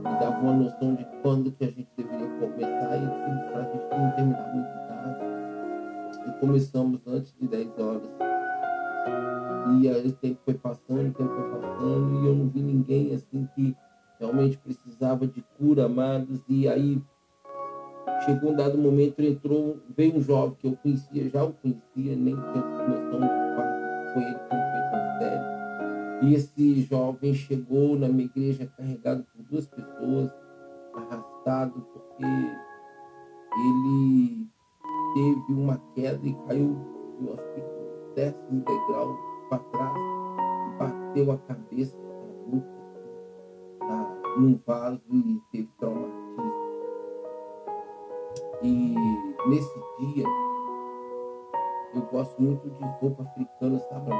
me 0.00 0.18
dava 0.18 0.40
uma 0.40 0.52
noção 0.54 0.94
de 0.94 1.06
quando 1.22 1.52
que 1.52 1.64
a 1.64 1.68
gente 1.68 1.88
deveria 1.96 2.28
começar 2.38 2.96
e 2.96 3.50
para 3.50 3.60
a 3.60 3.64
gente 3.64 3.90
não 3.90 4.10
terminar 4.12 4.54
muito 4.54 4.80
e 6.26 6.40
começamos 6.40 7.00
antes 7.06 7.34
de 7.40 7.46
10 7.46 7.78
horas. 7.78 8.10
E 9.80 9.88
aí 9.88 10.08
o 10.08 10.12
tempo 10.12 10.40
foi 10.44 10.54
passando, 10.54 11.10
o 11.10 11.12
tempo 11.12 11.28
foi 11.28 11.60
passando, 11.60 12.22
e 12.22 12.26
eu 12.26 12.34
não 12.34 12.48
vi 12.48 12.60
ninguém 12.60 13.14
assim 13.14 13.48
que 13.54 13.76
realmente 14.18 14.58
precisava 14.58 15.26
de 15.26 15.44
cura, 15.58 15.86
amados. 15.86 16.40
E 16.48 16.68
aí 16.68 17.00
chegou 18.24 18.52
um 18.52 18.56
dado 18.56 18.76
momento, 18.76 19.20
entrou, 19.20 19.78
veio 19.96 20.16
um 20.16 20.20
jovem 20.20 20.56
que 20.58 20.66
eu 20.66 20.76
conhecia, 20.76 21.30
já 21.30 21.44
o 21.44 21.52
conhecia, 21.52 22.16
nem 22.16 22.34
tinha 22.34 22.64
noção 22.88 23.20
de 23.20 23.40
foi 24.12 24.22
ele 24.24 24.34
que 24.34 24.48
foi 24.48 24.90
tão 24.90 25.18
sério. 25.18 25.60
E 26.22 26.34
esse 26.34 26.82
jovem 26.82 27.32
chegou 27.32 27.96
na 27.96 28.08
minha 28.08 28.24
igreja 28.24 28.70
carregado 28.76 29.24
duas 29.50 29.66
pessoas, 29.66 30.30
arrastado, 30.94 31.80
porque 31.92 32.24
ele 33.56 34.48
teve 35.14 35.52
uma 35.52 35.76
queda 35.94 36.26
e 36.26 36.34
caiu, 36.46 36.76
que 37.16 37.24
no 37.24 38.14
décimo 38.14 38.64
degrau 38.64 39.18
para 39.48 39.58
trás 39.58 39.96
e 39.96 40.78
bateu 40.78 41.32
a 41.32 41.38
cabeça 41.38 41.96
na, 43.80 44.38
num 44.38 44.60
vaso 44.66 45.02
e 45.10 45.42
teve 45.50 45.68
traumatismo. 45.78 46.20
E 48.62 48.94
nesse 49.48 49.80
dia, 49.98 50.24
eu 51.94 52.02
gosto 52.12 52.40
muito 52.40 52.70
de 52.70 52.84
roupa 53.00 53.22
africana, 53.24 53.80
sabe? 53.80 54.10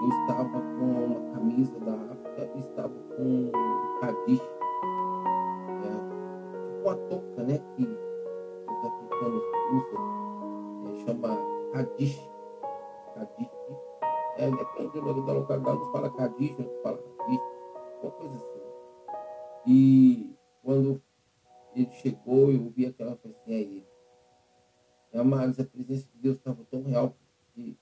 Eu 0.00 0.08
estava 0.08 0.60
com 0.60 0.84
uma 0.84 1.32
camisa 1.32 1.78
da 1.80 1.92
África 1.92 2.27
e 2.42 2.60
estava 2.60 2.94
com 3.16 3.22
um 3.22 4.00
cadiz, 4.00 4.40
é, 5.84 5.88
tipo 6.68 6.82
uma 6.82 6.96
touca, 7.08 7.42
né? 7.42 7.58
Que 7.76 8.08
americanos 8.68 9.42
usam, 9.72 10.00
é, 10.86 11.04
chama 11.04 11.36
Kadish. 11.72 12.30
Kadish. 13.14 13.50
É, 14.36 14.50
depende 14.50 15.00
da 15.26 15.32
localidade, 15.32 15.78
uns 15.78 15.90
falam 15.90 16.10
Kadish, 16.12 16.58
outros 16.58 16.82
falam 16.82 17.02
Kadish, 17.18 17.42
uma 18.02 18.10
coisa 18.12 18.34
assim. 18.36 18.60
E 19.66 20.36
quando 20.62 21.02
ele 21.74 21.90
chegou, 21.92 22.52
eu 22.52 22.70
vi 22.70 22.86
aquela 22.86 23.16
coisa 23.16 23.36
assim, 23.38 23.84
é. 25.12 25.18
Amados, 25.18 25.58
a 25.58 25.64
presença 25.64 26.06
de 26.14 26.18
Deus 26.20 26.36
estava 26.36 26.62
tão 26.70 26.82
real 26.82 27.16
que 27.54 27.76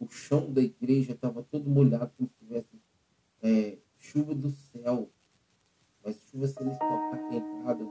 o 0.00 0.08
chão 0.08 0.50
da 0.52 0.60
igreja 0.60 1.12
estava 1.12 1.42
todo 1.42 1.68
molhado, 1.68 2.10
como 2.16 2.28
se 2.30 2.44
tivesse 2.44 2.82
é, 3.42 3.78
chuva 4.12 4.34
do 4.34 4.50
céu, 4.50 5.08
mas 6.04 6.16
chuva 6.30 6.46
celestial 6.46 7.10
carregada 7.10 7.84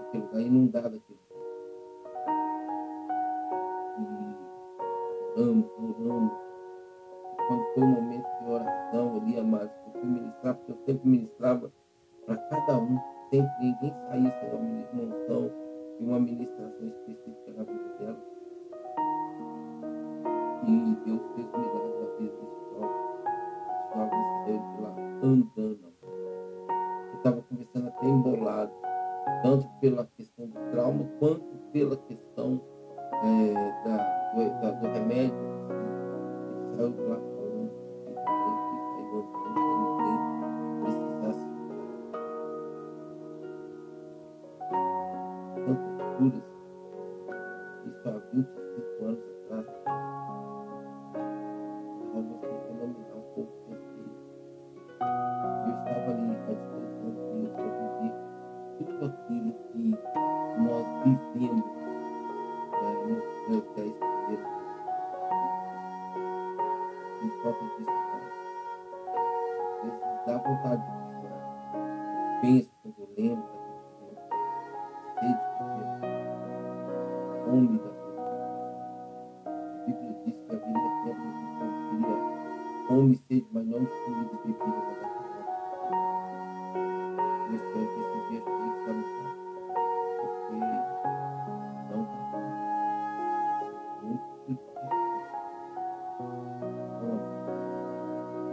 naquele 0.00 0.24
lugar, 0.24 0.40
inundada 0.40 0.96
aquele 0.96 1.18
oramos, 5.38 5.70
oramos. 5.78 6.32
Quando 7.46 7.64
foi 7.74 7.82
o 7.82 7.86
um 7.86 7.90
momento 7.90 8.26
de 8.40 8.50
oração 8.50 9.16
ali, 9.16 9.38
amados, 9.38 9.70
eu 9.86 9.92
fui 10.00 10.10
ministrar, 10.10 10.54
porque 10.56 10.72
eu 10.72 10.76
sempre 10.84 11.08
ministrava 11.08 11.72
para 12.26 12.36
cada 12.36 12.78
um, 12.78 12.98
sempre 13.30 13.52
ninguém 13.60 13.94
saía 14.08 14.40
sem 14.40 14.50
uma 14.50 15.14
unção 15.14 15.50
e 16.00 16.04
uma 16.04 16.20
ministração 16.20 16.88
específica 16.88 17.52
na 17.56 17.64
vida 17.64 17.98
dela. 17.98 18.24
E 20.66 20.96
Deus 21.04 21.22
fez 21.34 21.46
um 21.54 21.58
milagre 21.60 21.98
na 22.00 22.06
vida 22.18 22.32
desse 22.36 22.60
jovem. 22.72 23.00
Esse 23.70 23.94
jovem 23.94 24.22
saiu 24.44 24.58
de 24.58 24.82
lá 24.82 24.94
andando. 25.22 25.57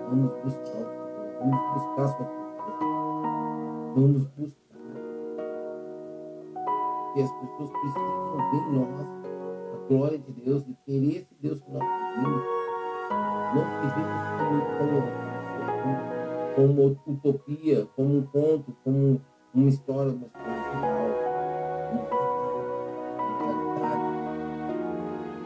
Vamos 0.07 0.31
buscar 0.43 0.81
o 0.81 0.85
Senhor, 0.85 1.39
vamos 1.39 1.59
buscar 1.73 2.07
sua 2.09 2.25
presença, 2.25 2.85
vamos 3.95 4.25
buscar. 4.37 4.77
Porque 7.05 7.21
as 7.21 7.31
pessoas 7.31 7.71
precisam 7.71 8.37
ver 8.51 8.63
nós 8.71 8.99
a 9.73 9.87
glória 9.87 10.19
de 10.19 10.31
Deus 10.33 10.67
e 10.67 10.73
querer 10.85 11.17
esse 11.17 11.35
Deus 11.41 11.59
que 11.59 11.71
nós 11.71 11.83
servimos. 11.83 12.43
Não 13.55 13.63
servimos 13.81 14.23
como, 14.37 14.61
como, 14.77 15.01
como 16.55 16.67
uma 16.81 16.85
utopia, 17.07 17.87
como 17.95 18.17
um 18.17 18.23
conto, 18.27 18.77
como 18.83 19.21
uma 19.55 19.69
história, 19.69 20.13
mas 20.13 20.31
como 20.31 20.45
real. 20.53 21.15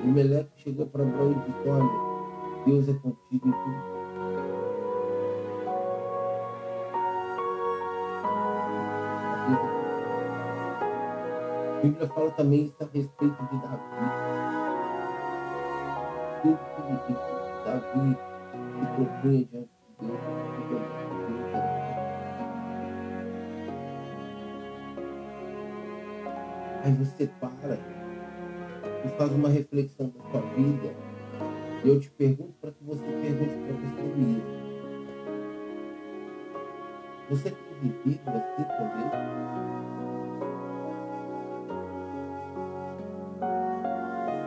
E 0.03 0.07
Meleque 0.07 0.51
chegou 0.55 0.85
para 0.87 1.03
Abraão 1.03 1.31
e 1.31 1.35
disse: 1.35 1.69
Olha, 1.69 2.65
Deus 2.65 2.89
é 2.89 2.93
contigo 2.93 3.47
em 3.47 3.51
tudo. 3.51 3.98
A 11.79 11.81
Bíblia 11.81 12.07
fala 12.09 12.29
também 12.31 12.65
isso 12.65 12.75
a 12.81 12.85
respeito 12.93 13.41
de 13.41 13.61
Davi. 13.61 13.77
Tudo 16.41 16.59
que 16.75 17.13
Davi 17.63 18.17
se 18.75 18.85
propunha 18.95 19.45
diante 19.45 19.49
de 19.49 20.05
Deus, 20.05 20.19
Aí 26.83 26.93
você 26.95 27.27
para 27.39 27.77
e 29.05 29.09
faz 29.17 29.31
uma 29.31 29.47
reflexão 29.47 30.09
da 30.09 30.21
sua 30.31 30.41
vida. 30.41 30.93
E 31.85 31.87
eu 31.87 31.97
te 31.97 32.11
pergunto 32.11 32.55
para 32.59 32.71
que 32.73 32.83
você 32.83 33.03
pergunte 33.03 33.55
para 33.55 33.73
você 33.73 34.03
mesmo. 34.17 34.43
Você 37.29 37.51
tem 37.51 37.79
vivido 37.81 38.29
assim 38.31 38.63
com 38.65 38.83
Deus? 38.97 40.08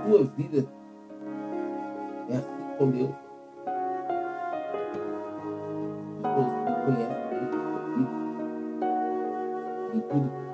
Sua 0.05 0.25
vida 0.37 0.67
é 2.29 2.37
assim 2.37 2.77
com 2.77 2.91
Deus? 2.91 3.11
Pessoas 6.23 6.47
que 6.65 6.73
conhecem 6.85 7.41
Deus 7.97 8.09
em 9.95 10.01
tudo 10.01 10.52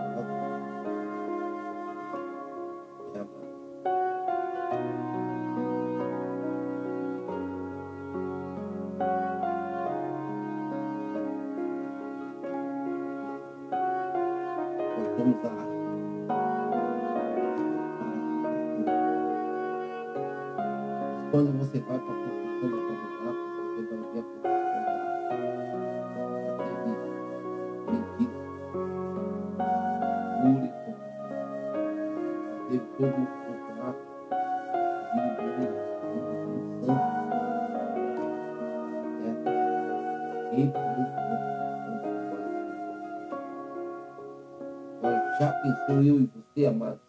eu 45.92 46.20
e 46.20 46.26
você, 46.26 46.66
amado? 46.66 47.00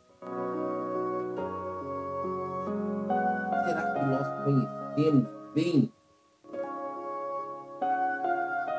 Será 3.66 3.94
que 3.94 4.06
nós 4.06 4.28
conhecemos 4.46 5.28
bem 5.54 5.94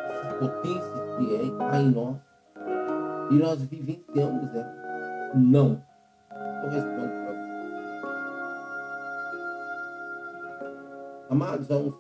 essa 0.09 0.35
potência 0.39 1.17
que 1.19 1.35
é 1.37 1.41
há 1.65 1.81
em 1.81 1.91
nós? 1.91 2.17
E 3.31 3.35
nós 3.35 3.63
vivenciamos 3.63 4.55
ela? 4.55 4.75
Não. 5.35 5.83
Eu 6.65 6.71
respondo 6.71 7.09
para 7.09 7.33
você. 7.33 7.51
Amados, 11.29 11.71
há 11.71 11.77
uns... 11.77 11.95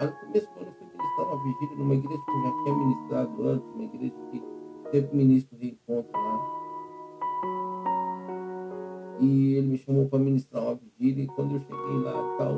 no 0.00 0.12
começo, 0.20 0.48
quando 0.52 0.66
eu 0.66 0.74
fui 0.74 0.86
ministrar 0.86 1.26
uma 1.26 1.42
vigília 1.42 1.76
numa 1.76 1.94
igreja 1.94 2.22
que 2.24 2.30
eu 2.30 2.42
já 2.42 2.52
tinha 2.62 2.74
ministrado 2.76 3.48
antes, 3.48 3.68
uma 3.74 3.84
igreja 3.84 4.14
que 4.30 4.61
sempre 4.92 5.16
ministro 5.16 5.56
reencontro 5.58 6.12
lá. 6.12 6.62
E 9.20 9.54
ele 9.54 9.68
me 9.68 9.78
chamou 9.78 10.06
para 10.08 10.18
ministrar 10.18 10.62
uma 10.62 10.74
vigília 10.74 11.24
e 11.24 11.26
quando 11.28 11.54
eu 11.54 11.60
cheguei 11.60 11.98
lá 12.02 12.12
e 12.12 12.38
tal, 12.38 12.56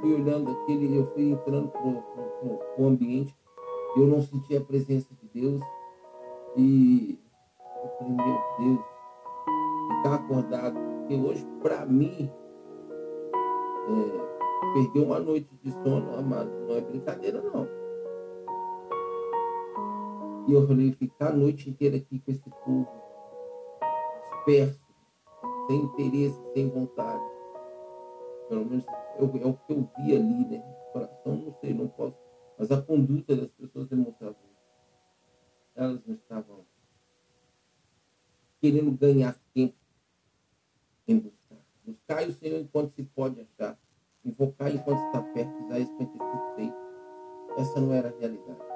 fui 0.00 0.14
olhando 0.14 0.50
aquele, 0.50 0.96
eu 0.96 1.06
fui 1.12 1.30
entrando 1.30 1.68
pro, 1.68 1.92
pro, 1.92 2.24
pro, 2.40 2.58
pro 2.74 2.86
ambiente, 2.86 3.36
eu 3.96 4.06
não 4.06 4.22
sentia 4.22 4.58
a 4.58 4.64
presença 4.64 5.08
de 5.20 5.40
Deus. 5.40 5.62
E 6.56 7.18
eu 7.82 7.90
falei, 7.98 8.14
meu 8.14 8.40
Deus, 8.58 8.86
ficar 9.96 10.14
acordado, 10.14 10.78
porque 10.78 11.14
hoje, 11.14 11.46
para 11.62 11.84
mim, 11.86 12.30
é, 13.88 14.74
perder 14.74 15.00
uma 15.00 15.18
noite 15.18 15.48
de 15.62 15.70
sono, 15.70 16.16
amado, 16.16 16.50
não 16.68 16.76
é 16.76 16.80
brincadeira 16.80 17.42
não. 17.42 17.81
E 20.48 20.52
eu 20.52 20.66
falei, 20.66 20.92
ficar 20.92 21.28
a 21.28 21.36
noite 21.36 21.70
inteira 21.70 21.96
aqui 21.96 22.18
com 22.18 22.30
esse 22.32 22.50
povo, 22.64 22.88
disperso, 24.34 24.80
sem 25.68 25.80
interesse, 25.82 26.40
sem 26.52 26.68
vontade. 26.68 27.22
Pelo 28.48 28.64
menos 28.64 28.84
eu, 29.18 29.26
é 29.40 29.46
o 29.46 29.54
que 29.54 29.72
eu 29.72 29.88
vi 29.98 30.16
ali, 30.16 30.46
né? 30.46 30.60
Coração, 30.92 31.36
não 31.36 31.54
sei, 31.60 31.72
não 31.72 31.88
posso. 31.88 32.16
Mas 32.58 32.70
a 32.70 32.82
conduta 32.82 33.36
das 33.36 33.50
pessoas 33.52 33.88
demonstrava 33.88 34.36
isso. 34.44 34.52
Elas 35.74 36.04
não 36.04 36.14
estavam 36.14 36.66
querendo 38.60 38.90
ganhar 38.92 39.36
tempo 39.54 39.74
em 41.06 41.18
buscar. 41.18 41.58
Buscar 41.84 42.28
o 42.28 42.32
Senhor 42.32 42.60
enquanto 42.60 42.92
se 42.94 43.02
pode 43.04 43.40
achar. 43.40 43.78
Invocar 44.24 44.72
enquanto 44.72 45.04
está 45.06 45.22
perto, 45.22 45.64
Isaías 45.64 45.88
55, 45.88 46.54
6. 46.56 46.72
Essa 47.58 47.80
não 47.80 47.92
era 47.92 48.08
a 48.08 48.18
realidade. 48.18 48.71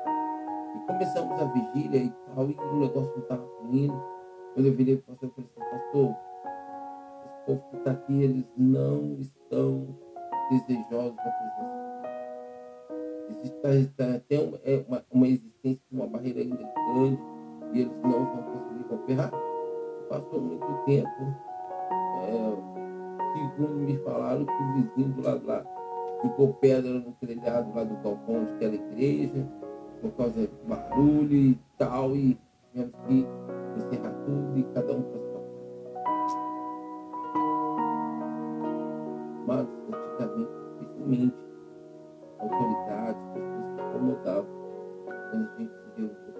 E 0.76 0.86
começamos 0.86 1.40
a 1.40 1.44
vigília 1.46 2.00
e 2.00 2.10
tal, 2.10 2.50
e 2.50 2.54
o 2.54 2.80
negócio 2.80 3.10
não 3.12 3.22
estava 3.22 3.46
fluindo. 3.58 4.02
Eu 4.56 4.72
virei 4.74 4.96
para 4.96 5.14
o 5.14 5.16
pastor 5.16 5.28
e 5.28 5.32
falei 5.32 5.50
assim, 5.50 5.76
pastor, 5.78 6.16
esse 7.24 7.46
povo 7.46 7.70
que 7.70 7.76
está 7.76 7.90
aqui, 7.92 8.22
eles 8.22 8.44
não 8.56 9.16
estão 9.18 9.96
desejosos 10.50 11.16
da 11.16 11.22
presença. 11.22 11.86
Existe 13.30 13.94
tá, 13.96 14.20
tem 14.28 14.48
uma, 14.48 14.60
é 14.64 14.84
uma, 14.86 15.04
uma 15.10 15.28
existência 15.28 15.82
de 15.90 15.96
uma 15.96 16.06
barreira 16.06 16.40
ainda 16.40 16.56
grande 16.56 17.20
e 17.72 17.80
eles 17.80 17.96
não 18.02 18.24
vão 18.24 18.42
conseguir 18.42 18.86
romper. 18.88 19.30
Passou 20.08 20.40
muito 20.40 20.84
tempo. 20.84 21.22
É, 22.22 22.56
segundo 23.34 23.74
me 23.74 23.98
falaram 23.98 24.44
que 24.44 24.52
o 24.52 24.74
vizinho 24.74 25.14
do 25.14 25.22
lado 25.22 25.46
lá 25.46 25.64
ficou 26.22 26.54
pedra 26.54 26.92
no 26.92 27.12
telhado 27.12 27.74
lá 27.74 27.84
do 27.84 27.94
galpão 27.96 28.36
onde 28.36 28.64
era 28.64 28.74
igreja 28.74 29.46
por 30.00 30.10
causa 30.12 30.46
do 30.46 30.68
barulho 30.68 31.36
e 31.36 31.58
tal, 31.78 32.14
e 32.14 32.38
tivemos 32.72 32.94
que 33.06 33.26
encerrar 33.76 34.12
tudo 34.24 34.58
e 34.58 34.62
cada 34.74 34.92
um 34.92 35.02
para 35.02 35.20
sua 35.20 35.40
casa. 35.40 35.46
Mas, 39.46 39.66
antigamente, 39.88 40.50
dificilmente, 40.80 41.36
autoridades, 42.38 43.22
pessoas 43.34 43.64
se 43.66 43.80
incomodavam 43.82 44.50
quando 45.30 45.44
a 45.46 45.58
gente 45.58 45.72
se 45.72 45.88
reunia. 45.96 46.34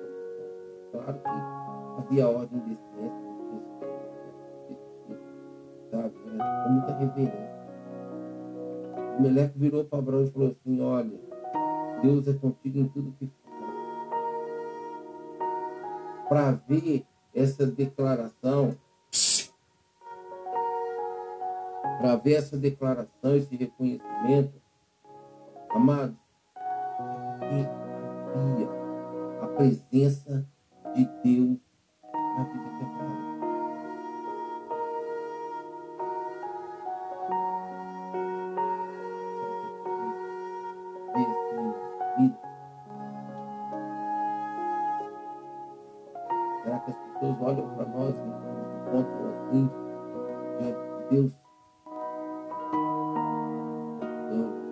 Claro 0.92 1.18
que 1.18 1.36
havia 1.98 2.28
ordem 2.28 2.60
de 2.60 2.76
silêncio, 2.76 3.26
sabe, 5.90 6.14
com 6.18 6.70
muita 6.72 6.92
reverência. 6.98 7.56
O 9.18 9.22
Meleque 9.22 9.58
virou 9.58 9.84
para 9.84 9.98
Abraão 9.98 10.24
e 10.24 10.30
falou 10.30 10.48
assim, 10.48 10.80
olha, 10.80 11.18
Deus 12.02 12.28
é 12.28 12.34
contigo 12.34 12.78
em 12.78 12.88
tudo 12.88 13.12
que 13.18 13.26
faz. 13.26 13.45
Para 16.28 16.52
ver 16.68 17.04
essa 17.34 17.66
declaração, 17.66 18.76
para 21.98 22.16
ver 22.16 22.34
essa 22.34 22.56
declaração, 22.56 23.36
esse 23.36 23.56
reconhecimento, 23.56 24.54
amados, 25.70 26.16
que 27.40 27.66
havia 28.34 28.68
a 29.42 29.46
presença 29.48 30.46
de 30.94 31.04
Deus 31.22 31.58
na 32.12 32.44
vida 32.44 32.70
de 32.78 33.25
pessoas 47.14 47.40
olham 47.40 47.68
para 47.74 47.86
nós 47.86 48.14
e 48.14 48.26
nos 48.26 48.42
encontram 48.74 49.28
assim, 49.30 49.70
diante 50.58 50.80
de 50.80 51.04
Deus? 51.10 51.32
Precisamos 54.38 54.66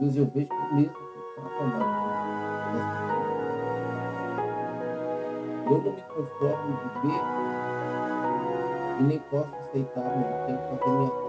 Deus, 0.00 0.16
eu 0.16 0.26
vejo 0.26 0.48
que 0.48 0.74
mesmo 0.74 0.94
que 0.94 1.00
trata 1.36 1.64
Eu 5.66 5.78
não 5.78 5.92
me 5.92 6.02
conformo 6.02 6.76
de 6.76 7.08
ver 7.08 7.22
e 9.00 9.02
nem 9.02 9.18
posso 9.30 9.54
aceitar, 9.56 10.04
mas 10.04 10.26
eu 10.30 10.46
tenho 10.46 10.58
que 10.58 10.64
fazer 10.78 10.96
minha 10.96 11.23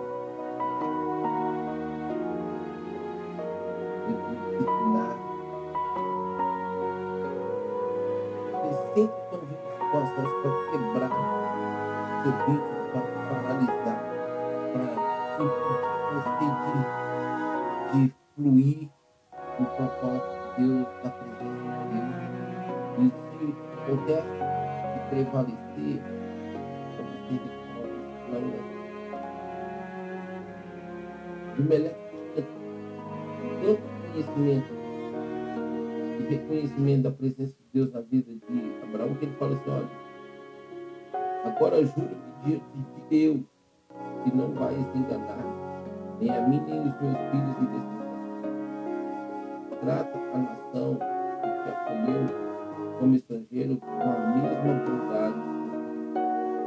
como 53.06 53.16
estrangeiro 53.16 53.78
com 53.78 53.88
a 53.88 54.18
mesma 54.36 54.74
bondade 54.84 55.40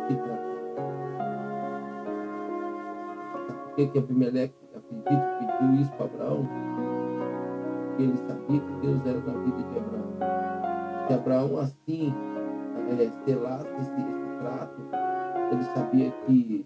que. 0.06 0.14
Sabe 3.46 3.58
por 3.64 3.74
que, 3.74 3.86
que 3.88 3.98
Abimeleque, 3.98 4.54
acredito, 4.72 5.26
pediu 5.40 5.80
isso 5.80 5.92
para 5.94 6.06
Abraão? 6.06 6.48
Porque 7.88 8.02
ele 8.04 8.16
sabia 8.18 8.60
que 8.60 8.72
Deus 8.86 9.04
era 9.04 9.18
na 9.18 9.32
vida 9.42 9.62
de 9.64 9.78
Abraão. 9.78 10.12
Se 11.08 11.14
Abraão 11.14 11.58
assim 11.58 12.14
é, 12.88 13.10
selasse 13.24 13.68
esse, 13.80 13.90
esse 13.90 14.38
trato, 14.40 14.80
ele 15.50 15.64
sabia 15.74 16.10
que 16.24 16.64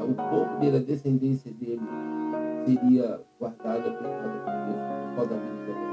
o 0.00 0.14
povo 0.14 0.58
dele, 0.58 0.78
a 0.78 0.80
descendência 0.80 1.52
dele, 1.52 1.86
seria 2.64 3.20
guardada, 3.38 3.86
abençoada 3.86 4.38
por 4.40 4.52
Deus, 4.66 4.82
por 5.10 5.14
causa 5.14 5.30
da 5.30 5.36
vida 5.36 5.64
de 5.64 5.70
Abraão. 5.70 5.85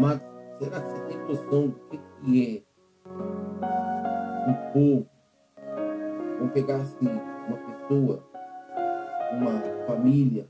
Amado, 0.00 0.22
será 0.58 0.80
que 0.80 0.92
você 0.92 1.00
tem 1.08 1.18
noção 1.26 1.68
do 1.68 1.78
que, 1.90 2.00
que 2.22 2.64
é 3.06 4.50
um 4.50 4.72
povo? 4.72 5.06
Vamos 6.38 6.52
pegar 6.54 6.76
assim, 6.76 7.06
uma 7.06 7.58
pessoa, 7.58 8.26
uma 9.34 9.60
família, 9.86 10.48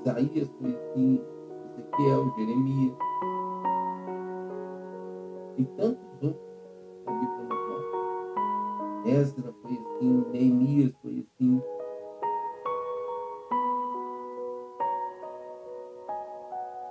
Isaías 0.00 0.48
assim. 0.48 1.20
Ezequiel, 1.76 2.32
Jeremias. 2.36 2.96
E 5.58 5.64
tantos 5.76 6.22
outros 6.22 6.40
que 7.04 7.10
a 7.10 7.12
Bíblia. 7.12 7.60
Ezra 9.20 9.54
foi 9.62 9.72
assim. 9.72 10.24
Neemias 10.32 10.92
foi 11.02 11.18
assim. 11.20 11.62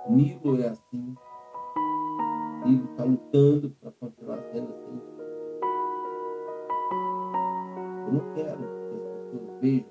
Nilo 0.08 0.62
é 0.62 0.68
assim. 0.68 1.16
Nilo 2.64 2.84
está 2.92 3.04
lutando 3.04 3.70
para 3.80 3.90
continuar 3.92 4.40
sendo 4.52 4.72
assim. 4.72 5.00
Eu 8.06 8.12
não 8.12 8.34
quero 8.34 8.58
que 8.58 8.96
as 8.96 9.32
pessoas 9.32 9.60
vejam 9.60 9.90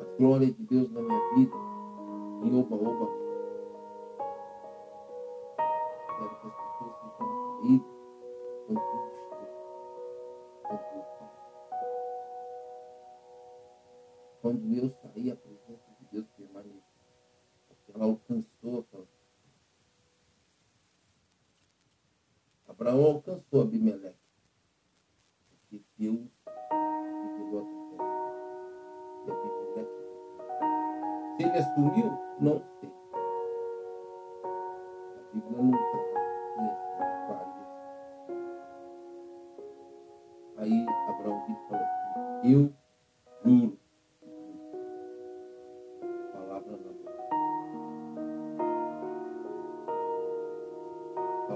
a 0.00 0.18
glória 0.18 0.46
de 0.52 0.62
Deus 0.64 0.90
na 0.90 1.02
minha 1.02 1.34
vida 1.34 1.67
em 2.42 2.54
oba-oba. 2.54 3.08
Quero 3.08 3.27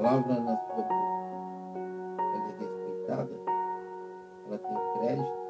Palavra 0.03 0.41
na 0.41 0.57
sua 0.57 0.83
boca. 0.83 0.95
Ela 2.19 2.49
é 2.49 2.59
respeitada, 2.59 3.41
ela 4.47 4.59
tem 4.59 4.99
crédito, 4.99 5.42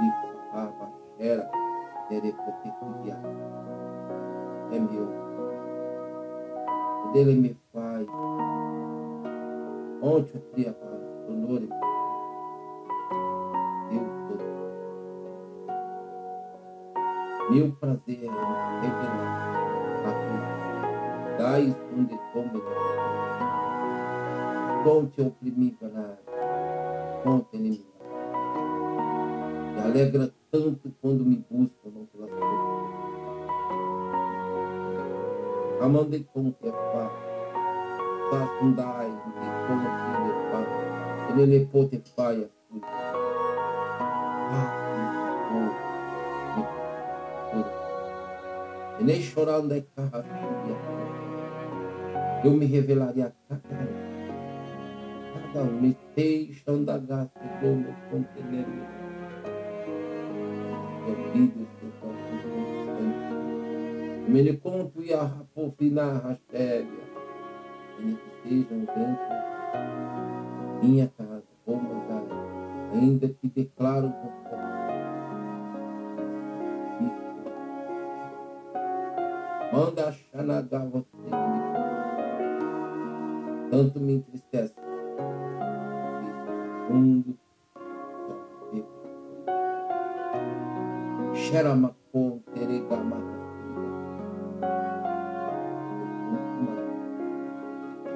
me 0.00 0.12
falava, 0.50 0.92
era, 1.18 1.50
ele 2.10 2.32
poteria. 2.32 3.18
É 4.72 4.78
meu. 4.78 5.08
Quando 7.02 7.16
ele 7.16 7.34
me 7.34 7.56
faz, 7.72 8.06
ontem 10.02 10.36
eu 10.36 10.40
queria 10.50 10.72
falar, 10.74 10.98
sonoro, 11.26 11.68
Deus 13.90 14.12
todo. 14.28 14.44
Meu 17.50 17.72
prazer 17.76 18.24
é 18.24 18.28
revelar 18.82 19.46
a 20.04 20.10
vida. 20.10 21.36
Dai 21.38 21.76
onde 21.96 22.18
toma 22.32 22.60
Conte 24.82 25.20
oprimível 25.20 25.88
na 25.88 26.16
conta 27.24 27.56
inimigo. 27.56 27.95
Alegra 29.96 30.30
tanto 30.50 30.92
quando 31.00 31.24
me 31.24 31.36
buscam 31.50 31.88
não 31.88 32.04
pelas 32.04 32.28
coisas. 32.28 32.46
Amande 35.80 36.22
com 36.34 36.52
que 36.52 36.68
é 36.68 36.70
fácil. 36.70 37.16
Safundai, 38.28 39.08
de 39.08 39.22
como 39.66 39.88
que 39.88 40.10
é 40.20 40.34
fácil. 40.52 40.84
Ele 41.30 41.46
lhe 41.46 41.64
pode 41.64 41.96
faia. 42.14 42.50
E 49.00 49.02
nem 49.02 49.22
chorando 49.22 49.72
é 49.72 49.80
carro. 49.80 50.24
Eu 52.44 52.50
me 52.50 52.66
revelaria 52.66 53.28
a 53.28 53.32
cada 53.48 53.62
cada 55.52 55.62
um. 55.62 55.80
Me 55.80 55.96
deixam 56.14 56.84
da 56.84 56.98
graça 56.98 57.30
como 57.62 57.86
contener. 58.10 59.05
Eu 61.06 61.14
pido 61.32 61.62
o 61.62 61.66
seu 61.78 61.90
constante. 62.00 62.56
Me 64.28 64.42
lhe 64.42 64.56
conto 64.56 65.02
e 65.02 65.14
a 65.14 65.22
rapofina 65.22 66.12
rastéria. 66.14 67.06
Ele 67.98 68.16
que 68.16 68.48
sejam 68.48 68.80
dentro 68.80 69.36
minha 70.82 71.08
casa, 71.16 71.44
vou 71.66 71.76
mandar, 71.76 72.24
ainda 72.92 73.28
que 73.28 73.48
declaro 73.48 74.12
conforme. 74.12 74.76
Manda 79.72 80.12
Xanagá 80.12 80.84
você 80.84 81.06
tanto 83.70 84.00
me 84.00 84.14
entristece 84.14 84.74
mundo. 86.96 87.35
Xeramacon, 91.46 92.42
Teregama. 92.52 93.16
Muito 96.28 96.58
mais. 96.60 96.86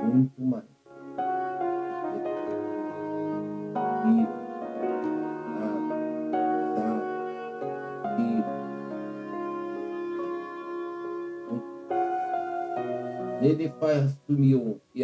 Muito 0.02 0.40
mais. 0.42 0.70
Ele 13.42 13.68
faz 13.80 14.18
e 14.94 15.02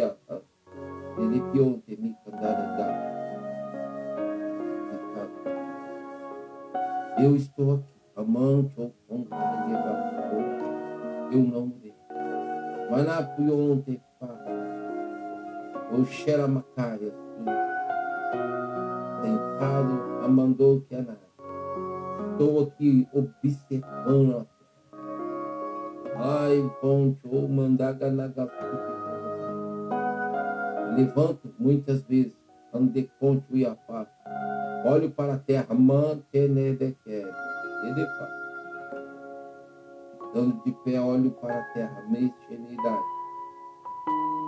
Dando 40.37 40.63
de 40.63 40.71
pé, 40.71 41.01
olho 41.01 41.31
para 41.31 41.57
a 41.57 41.63
terra, 41.73 42.05
mexenidade. 42.09 43.03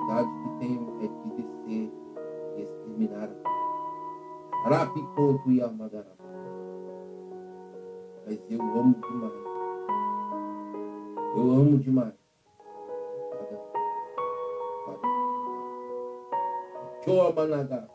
Cidade 0.02 0.30
que 0.30 0.60
tenho 0.60 0.97
é 1.02 1.08
que 1.08 1.41
descer 1.41 1.91
e 2.56 2.62
exterminar 2.62 3.23
a 3.23 3.28
terra. 3.28 4.86
Rapiconto 4.86 5.52
e 5.52 5.60
armadará. 5.63 6.15
Mas 8.23 8.39
eu 8.52 8.62
amo 8.62 8.95
demais. 9.02 9.34
Eu 11.36 11.52
amo 11.54 11.80
demais. 11.80 12.13
Choamanagá. 17.04 17.89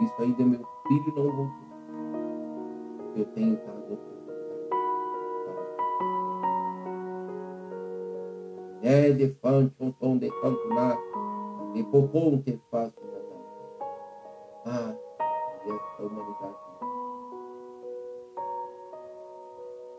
Isso 0.00 0.22
ainda 0.22 0.42
meu 0.42 0.66
filho 0.88 1.14
não 1.16 1.36
voltou. 1.36 1.66
Eu 3.14 3.26
tenho 3.26 3.56
dado 3.56 3.75
É 8.88 9.10
de 9.10 9.28
fante, 9.42 9.74
um 9.80 9.90
tom 9.90 10.16
de 10.16 10.30
canto 10.30 10.68
na, 10.68 10.96
de 11.72 11.82
popom 11.82 12.40
te 12.40 12.56
faço 12.70 12.94
na 13.04 13.18
Ah, 14.64 14.96
essa 15.64 16.02
humanidade. 16.04 16.56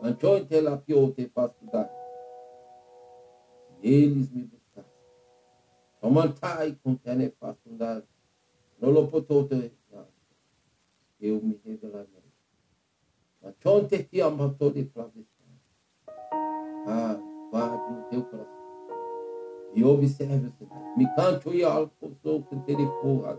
Anchou 0.00 0.46
te 0.46 0.60
lapiou 0.62 1.12
te 1.12 1.28
faço 1.28 1.66
dar. 1.70 1.90
Se 3.66 3.86
eles 3.86 4.30
me 4.30 4.44
buscassem, 4.44 4.90
somantai 6.00 6.78
com 6.82 6.96
te 6.96 7.14
ne 7.14 7.28
faço 7.28 7.68
dar. 7.68 8.02
Não 8.80 8.88
lo 8.90 9.06
potou 9.08 9.46
te 9.46 9.70
eu 11.20 11.42
me 11.42 11.60
revelarei. 11.62 12.08
Machonte 13.42 14.04
te 14.04 14.22
amatou 14.22 14.70
de 14.70 14.86
flavição. 14.86 15.46
Ah, 16.86 17.18
guarde 17.50 17.92
no 17.92 18.02
teu 18.04 18.24
coração. 18.24 18.57
E 19.88 19.90
observe 19.90 20.48
o 20.48 20.50
sinal. 20.50 20.96
Me 20.96 21.06
cante 21.14 21.48
o 21.48 21.66
alto, 21.66 22.14
sou 22.22 22.42
que 22.42 22.56
te 22.56 22.76
porra, 23.00 23.38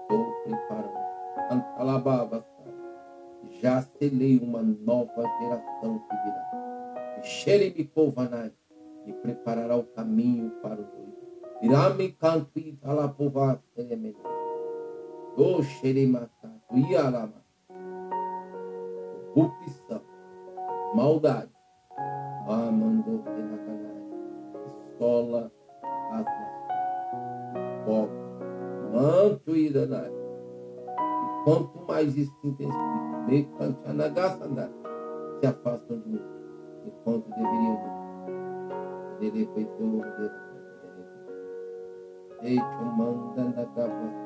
Estou 0.00 0.32
preparando. 0.44 1.04
Cantalababa, 1.48 2.46
já 3.60 3.82
selei 3.82 4.38
uma 4.38 4.62
nova 4.62 5.22
geração 5.38 5.98
que 5.98 6.16
virá. 6.16 7.20
Xereme 7.22 7.84
Kovanai 7.84 8.52
e 9.06 9.12
preparará 9.12 9.76
o 9.76 9.84
caminho 9.84 10.50
para 10.62 10.80
o 10.80 10.86
noivo. 10.96 11.14
Irá 11.60 11.90
me 11.90 12.12
canto 12.12 12.58
e 12.58 12.72
talapová, 12.72 13.58
melhor. 13.76 14.34
Do 15.36 15.62
xerematatu, 15.62 16.78
iarama. 16.90 17.44
Corrupção, 19.34 20.00
maldade. 20.94 21.52
Amando 22.46 23.22
penacanai. 23.24 23.93
Sola 24.98 25.50
as 26.12 26.24
nações. 26.24 27.84
Pobre. 27.84 28.24
Iranai. 29.56 30.10
E 30.10 31.44
quanto 31.44 31.78
mais 31.86 32.16
isso 32.16 32.32
se 32.40 32.48
intensifica, 32.48 33.24
me 33.28 33.44
cantanagaçandai, 33.58 34.70
se 35.40 35.46
afastam 35.46 36.00
de 36.00 36.08
mim. 36.08 36.22
enquanto 36.86 37.28
deveriam. 37.30 37.94
Ele 39.20 39.46
foi 39.54 39.64
todo 39.64 40.04
Eito 42.42 42.84
manda 42.98 43.44
na 43.44 43.64
gava 43.64 44.24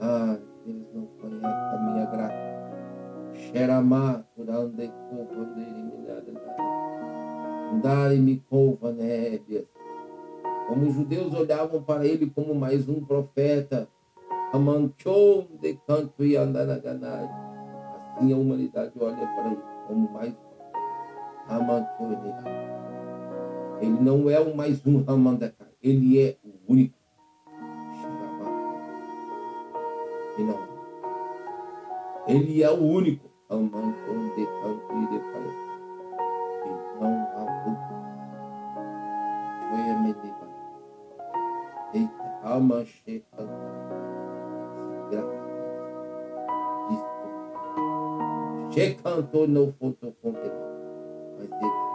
Ah, 0.00 0.38
eles 0.66 0.86
não 0.94 1.06
conhecem 1.20 1.46
a 1.46 1.92
minha 1.92 2.06
graça. 2.06 2.46
Xeramá, 3.34 4.24
por 4.34 4.48
onde 4.48 4.88
covo 4.88 5.60
eliminada. 5.60 6.32
Nébias. 6.32 6.75
Como 10.68 10.86
os 10.86 10.94
judeus 10.94 11.34
olhavam 11.34 11.82
para 11.82 12.06
ele 12.06 12.30
como 12.30 12.54
mais 12.54 12.88
um 12.88 13.04
profeta, 13.04 13.88
Amanchou 14.52 15.48
de 15.60 15.74
canto 15.86 16.24
e 16.24 16.36
andanaganai. 16.36 17.28
Assim 18.16 18.32
a 18.32 18.36
humanidade 18.36 18.92
olha 18.98 19.16
para 19.16 19.48
ele 19.48 19.60
como 19.86 20.10
mais 20.12 20.32
um. 20.32 21.52
Amanchou 21.52 22.08
Ele 23.80 24.00
não 24.00 24.30
é 24.30 24.40
o 24.40 24.56
mais 24.56 24.84
um 24.86 25.02
Ramandakai, 25.02 25.68
ele 25.82 26.22
é 26.22 26.36
o 26.44 26.72
único. 26.72 26.96
E 30.38 30.42
não. 30.42 30.58
Ele 32.28 32.62
é 32.62 32.70
o 32.70 32.82
único. 32.82 33.28
Amanchou 33.50 34.34
de 34.36 34.46
canto 34.46 34.92
e 34.92 35.06
de 35.12 35.65
Canto. 42.56 42.86
Che 48.70 48.94
cantou 49.02 49.46
no 49.46 49.72
fotoconte, 49.72 50.50
mas 51.38 51.50
ele 51.50 51.86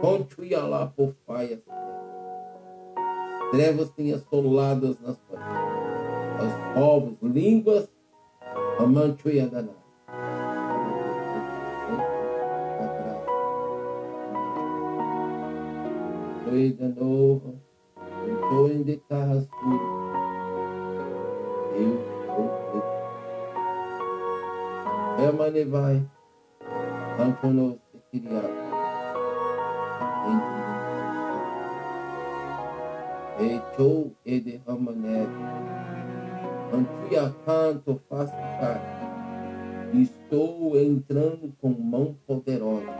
Conte 0.00 0.54
lá 0.54 0.86
por 0.86 1.14
faia. 1.26 1.60
Trevas 3.50 3.90
têm 3.90 4.12
assoladas 4.12 4.98
nas 5.00 5.18
paredes. 5.18 5.56
Os 6.42 6.52
povos, 6.74 7.16
línguas, 7.22 7.90
amante 8.78 9.28
e 9.28 9.40
adaná. 9.40 9.72
Estou 16.38 16.54
de 16.54 17.55
em 18.52 18.82
de 18.82 18.96
carrascura. 19.08 20.06
Eu 21.74 22.16
Emane 25.18 25.64
vai, 25.64 26.02
Antono 27.18 27.78
Sekiriato, 27.90 28.48
Eichou 33.40 34.12
e 34.24 34.40
de 34.40 34.60
Ramanet, 34.66 35.30
Antuia 36.72 37.34
canto 37.44 38.00
faço 38.08 38.34
estou 39.94 40.76
entrando 40.78 41.52
com 41.60 41.70
mão 41.70 42.16
poderosa. 42.26 42.94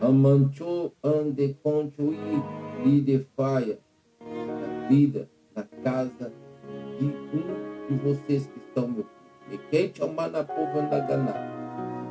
Amanchou 0.00 0.92
ande 1.02 1.56
conchuí 1.62 2.18
e 2.84 3.00
de 3.00 3.26
faia, 3.36 3.78
vida, 4.88 5.28
na 5.54 5.62
casa 5.82 6.32
de 6.98 7.04
um 7.06 7.88
de 7.88 7.94
vocês 7.96 8.46
que 8.46 8.58
estão 8.58 8.88
meu 8.88 9.06
e 9.50 9.58
quem 9.70 9.88
te 9.88 10.02
amar 10.02 10.30
povo 10.42 10.78
andagana, 10.78 11.34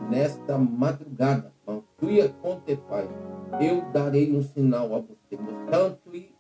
nesta 0.10 0.58
madrugada, 0.58 1.52
mantuia 1.68 2.30
conte 2.42 2.78
pai, 2.90 3.08
eu 3.60 3.82
darei 3.92 4.34
um 4.36 4.42
sinal 4.42 4.96
a 4.96 5.00
você, 5.00 5.38
tanto 5.70 6.16
e 6.16 6.34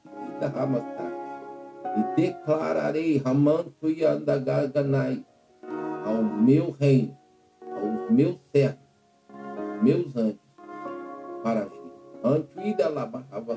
ramastar, 0.47 1.11
e 1.97 2.21
declararei 2.21 3.17
ramanto 3.17 3.89
e 3.89 4.05
andaganai 4.05 5.25
ao 6.05 6.23
meu 6.23 6.71
reino, 6.71 7.17
aos 7.61 8.09
meus 8.09 8.37
servos, 8.53 8.79
meus 9.81 10.15
anjos, 10.15 10.39
para 11.43 11.61
agir. 11.61 11.85
Antuida 12.23 12.89
labarrava 12.89 13.55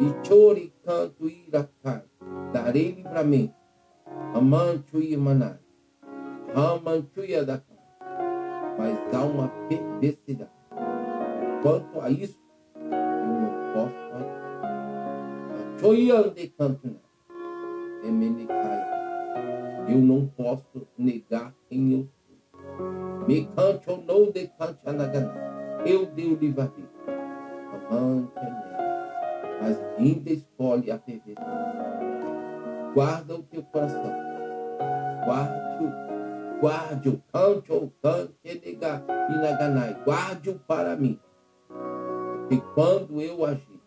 e 0.00 0.26
chore 0.26 0.72
canto 0.84 1.28
iracai, 1.28 2.04
darei 2.52 2.92
livramento, 2.92 3.54
amanto 4.34 5.00
e 5.00 5.16
manai 5.16 5.58
Ramanchuya 6.54 7.44
da 7.44 7.60
Mas 8.78 9.14
há 9.14 9.24
uma 9.24 9.48
perversidade. 9.68 10.50
Quanto 11.62 12.00
a 12.00 12.10
isso, 12.10 12.40
eu 12.74 13.28
não 13.28 13.72
posso 13.74 13.94
fazer. 14.10 15.78
Choyande 15.78 16.48
Cantuna. 16.56 17.00
Eu 19.88 19.98
não 19.98 20.26
posso 20.28 20.86
negar 20.96 21.54
quem 21.68 21.92
eu 21.92 22.08
sou. 22.08 23.26
Me 23.26 23.46
cante 23.46 23.90
ou 23.90 24.02
não 24.02 24.30
de 24.30 24.48
cante 24.48 24.80
Eu 25.84 26.06
dei 26.06 26.32
o 26.32 26.36
livre-arbítrio. 26.36 26.88
Amante 27.90 28.67
mas 29.60 29.78
ainda 29.98 30.30
escolhe 30.30 30.90
a 30.90 30.98
perversidade. 30.98 31.78
Guarda 32.94 33.34
o 33.34 33.42
teu 33.42 33.62
coração. 33.64 34.12
Guarde-o 35.24 36.08
guarde-o, 36.60 37.22
cante-o, 37.32 37.92
cante, 38.02 38.34
inaganai, 39.30 39.96
guarde-o 40.04 40.58
para 40.58 40.96
mim. 40.96 41.18
E 42.50 42.56
quando 42.74 43.20
eu 43.20 43.44
agir, 43.44 43.80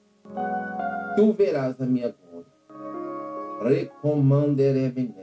tu 1.16 1.34
verás 1.34 1.80
a 1.82 1.86
minha 1.86 2.14
glória. 2.14 2.48
Recomanderei 3.62 5.14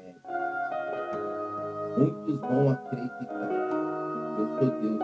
Muitos 1.97 2.41
vão 2.41 2.71
acreditar 2.71 3.49
eu 4.39 4.47
sou 4.59 4.71
Deus. 4.81 5.01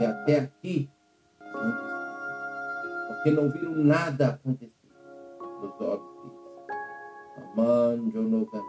E 0.00 0.04
até 0.04 0.38
aqui, 0.40 0.90
porque 3.26 3.30
não 3.30 3.50
viram 3.50 3.74
nada 3.74 4.28
acontecer 4.28 4.72
nos 5.60 5.80
olhos 5.80 6.06
deles. 6.22 6.38
Amanjo 7.52 8.22
no 8.22 8.46
canal. 8.46 8.66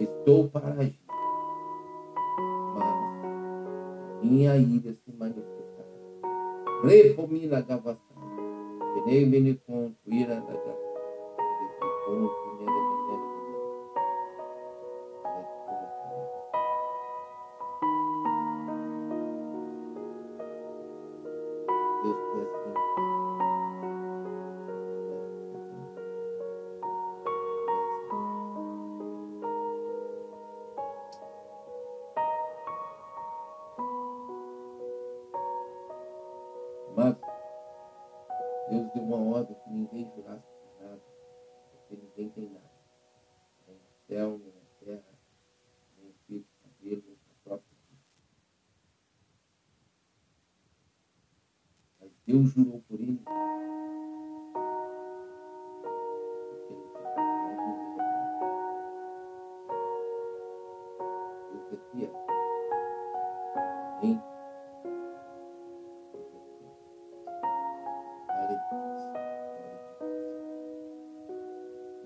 Estou 0.00 0.48
para 0.48 0.70
agir. 0.70 0.98
Mas 2.74 4.24
minha 4.24 4.56
ira 4.56 4.94
se 4.94 5.12
manifestará. 5.16 5.86
Repomina 6.82 7.60
gavação. 7.60 8.00
Venei 9.06 9.24
me 9.24 9.54
conto, 9.54 9.96
ira 10.06 10.40
da 10.40 10.52
gavação. 10.54 10.82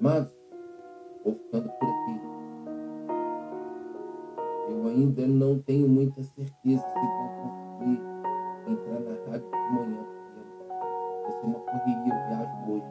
Mas, 0.00 0.30
vou 1.24 1.34
ficando 1.34 1.68
por 1.68 1.88
aqui. 1.88 2.20
Eu 4.70 4.88
ainda 4.88 5.26
não 5.26 5.58
tenho 5.60 5.88
muita 5.88 6.22
certeza 6.22 6.82
se 6.82 7.00
vou 7.00 7.28
conseguir 7.42 8.00
entrar 8.68 9.00
na 9.00 9.30
rádio 9.30 9.50
de 9.50 9.74
manhã 9.74 10.16
ser 11.40 11.46
uma 11.46 11.60
correria, 11.60 12.14
eu 12.14 12.28
viajo 12.28 12.72
hoje. 12.72 12.86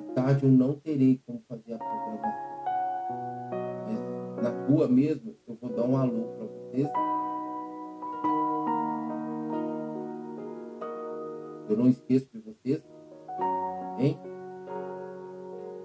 À 0.00 0.12
tarde 0.14 0.44
eu 0.44 0.50
não 0.50 0.74
terei 0.74 1.20
como 1.26 1.42
fazer 1.48 1.74
a 1.74 1.78
programação. 1.78 2.50
Mas 4.42 4.68
rua 4.68 4.88
mesmo, 4.88 5.36
eu 5.46 5.58
vou 5.60 5.70
dar 5.70 5.84
um 5.84 5.96
alô 5.96 6.22
para 6.36 6.46
vocês. 6.46 6.88
Eu 11.70 11.76
não 11.76 11.88
esqueço 11.88 12.28
de 12.32 12.40
vocês, 12.40 12.84
hein? 14.00 14.18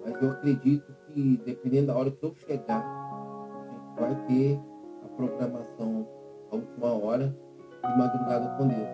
Mas 0.03 0.19
eu 0.19 0.31
acredito 0.31 0.91
que, 1.05 1.37
dependendo 1.45 1.87
da 1.87 1.95
hora 1.95 2.09
que 2.09 2.25
eu 2.25 2.33
chegar, 2.33 2.81
a 2.81 3.69
gente 3.71 3.99
vai 3.99 4.25
ter 4.25 4.59
a 5.03 5.07
programação 5.15 6.07
à 6.51 6.55
última 6.55 6.87
hora 6.87 7.27
de 7.27 7.97
madrugada 7.99 8.57
com 8.57 8.67
Deus. 8.67 8.89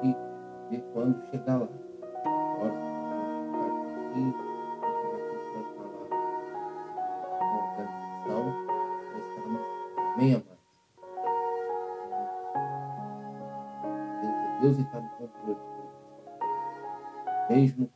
Tem 0.00 0.14
que 0.14 0.70
ver 0.70 0.82
quando 0.94 1.22
chegar 1.30 1.58
lá. 1.58 1.68
A 2.24 2.64
hora 2.64 2.72
que 4.14 4.41
mesmo 17.52 17.91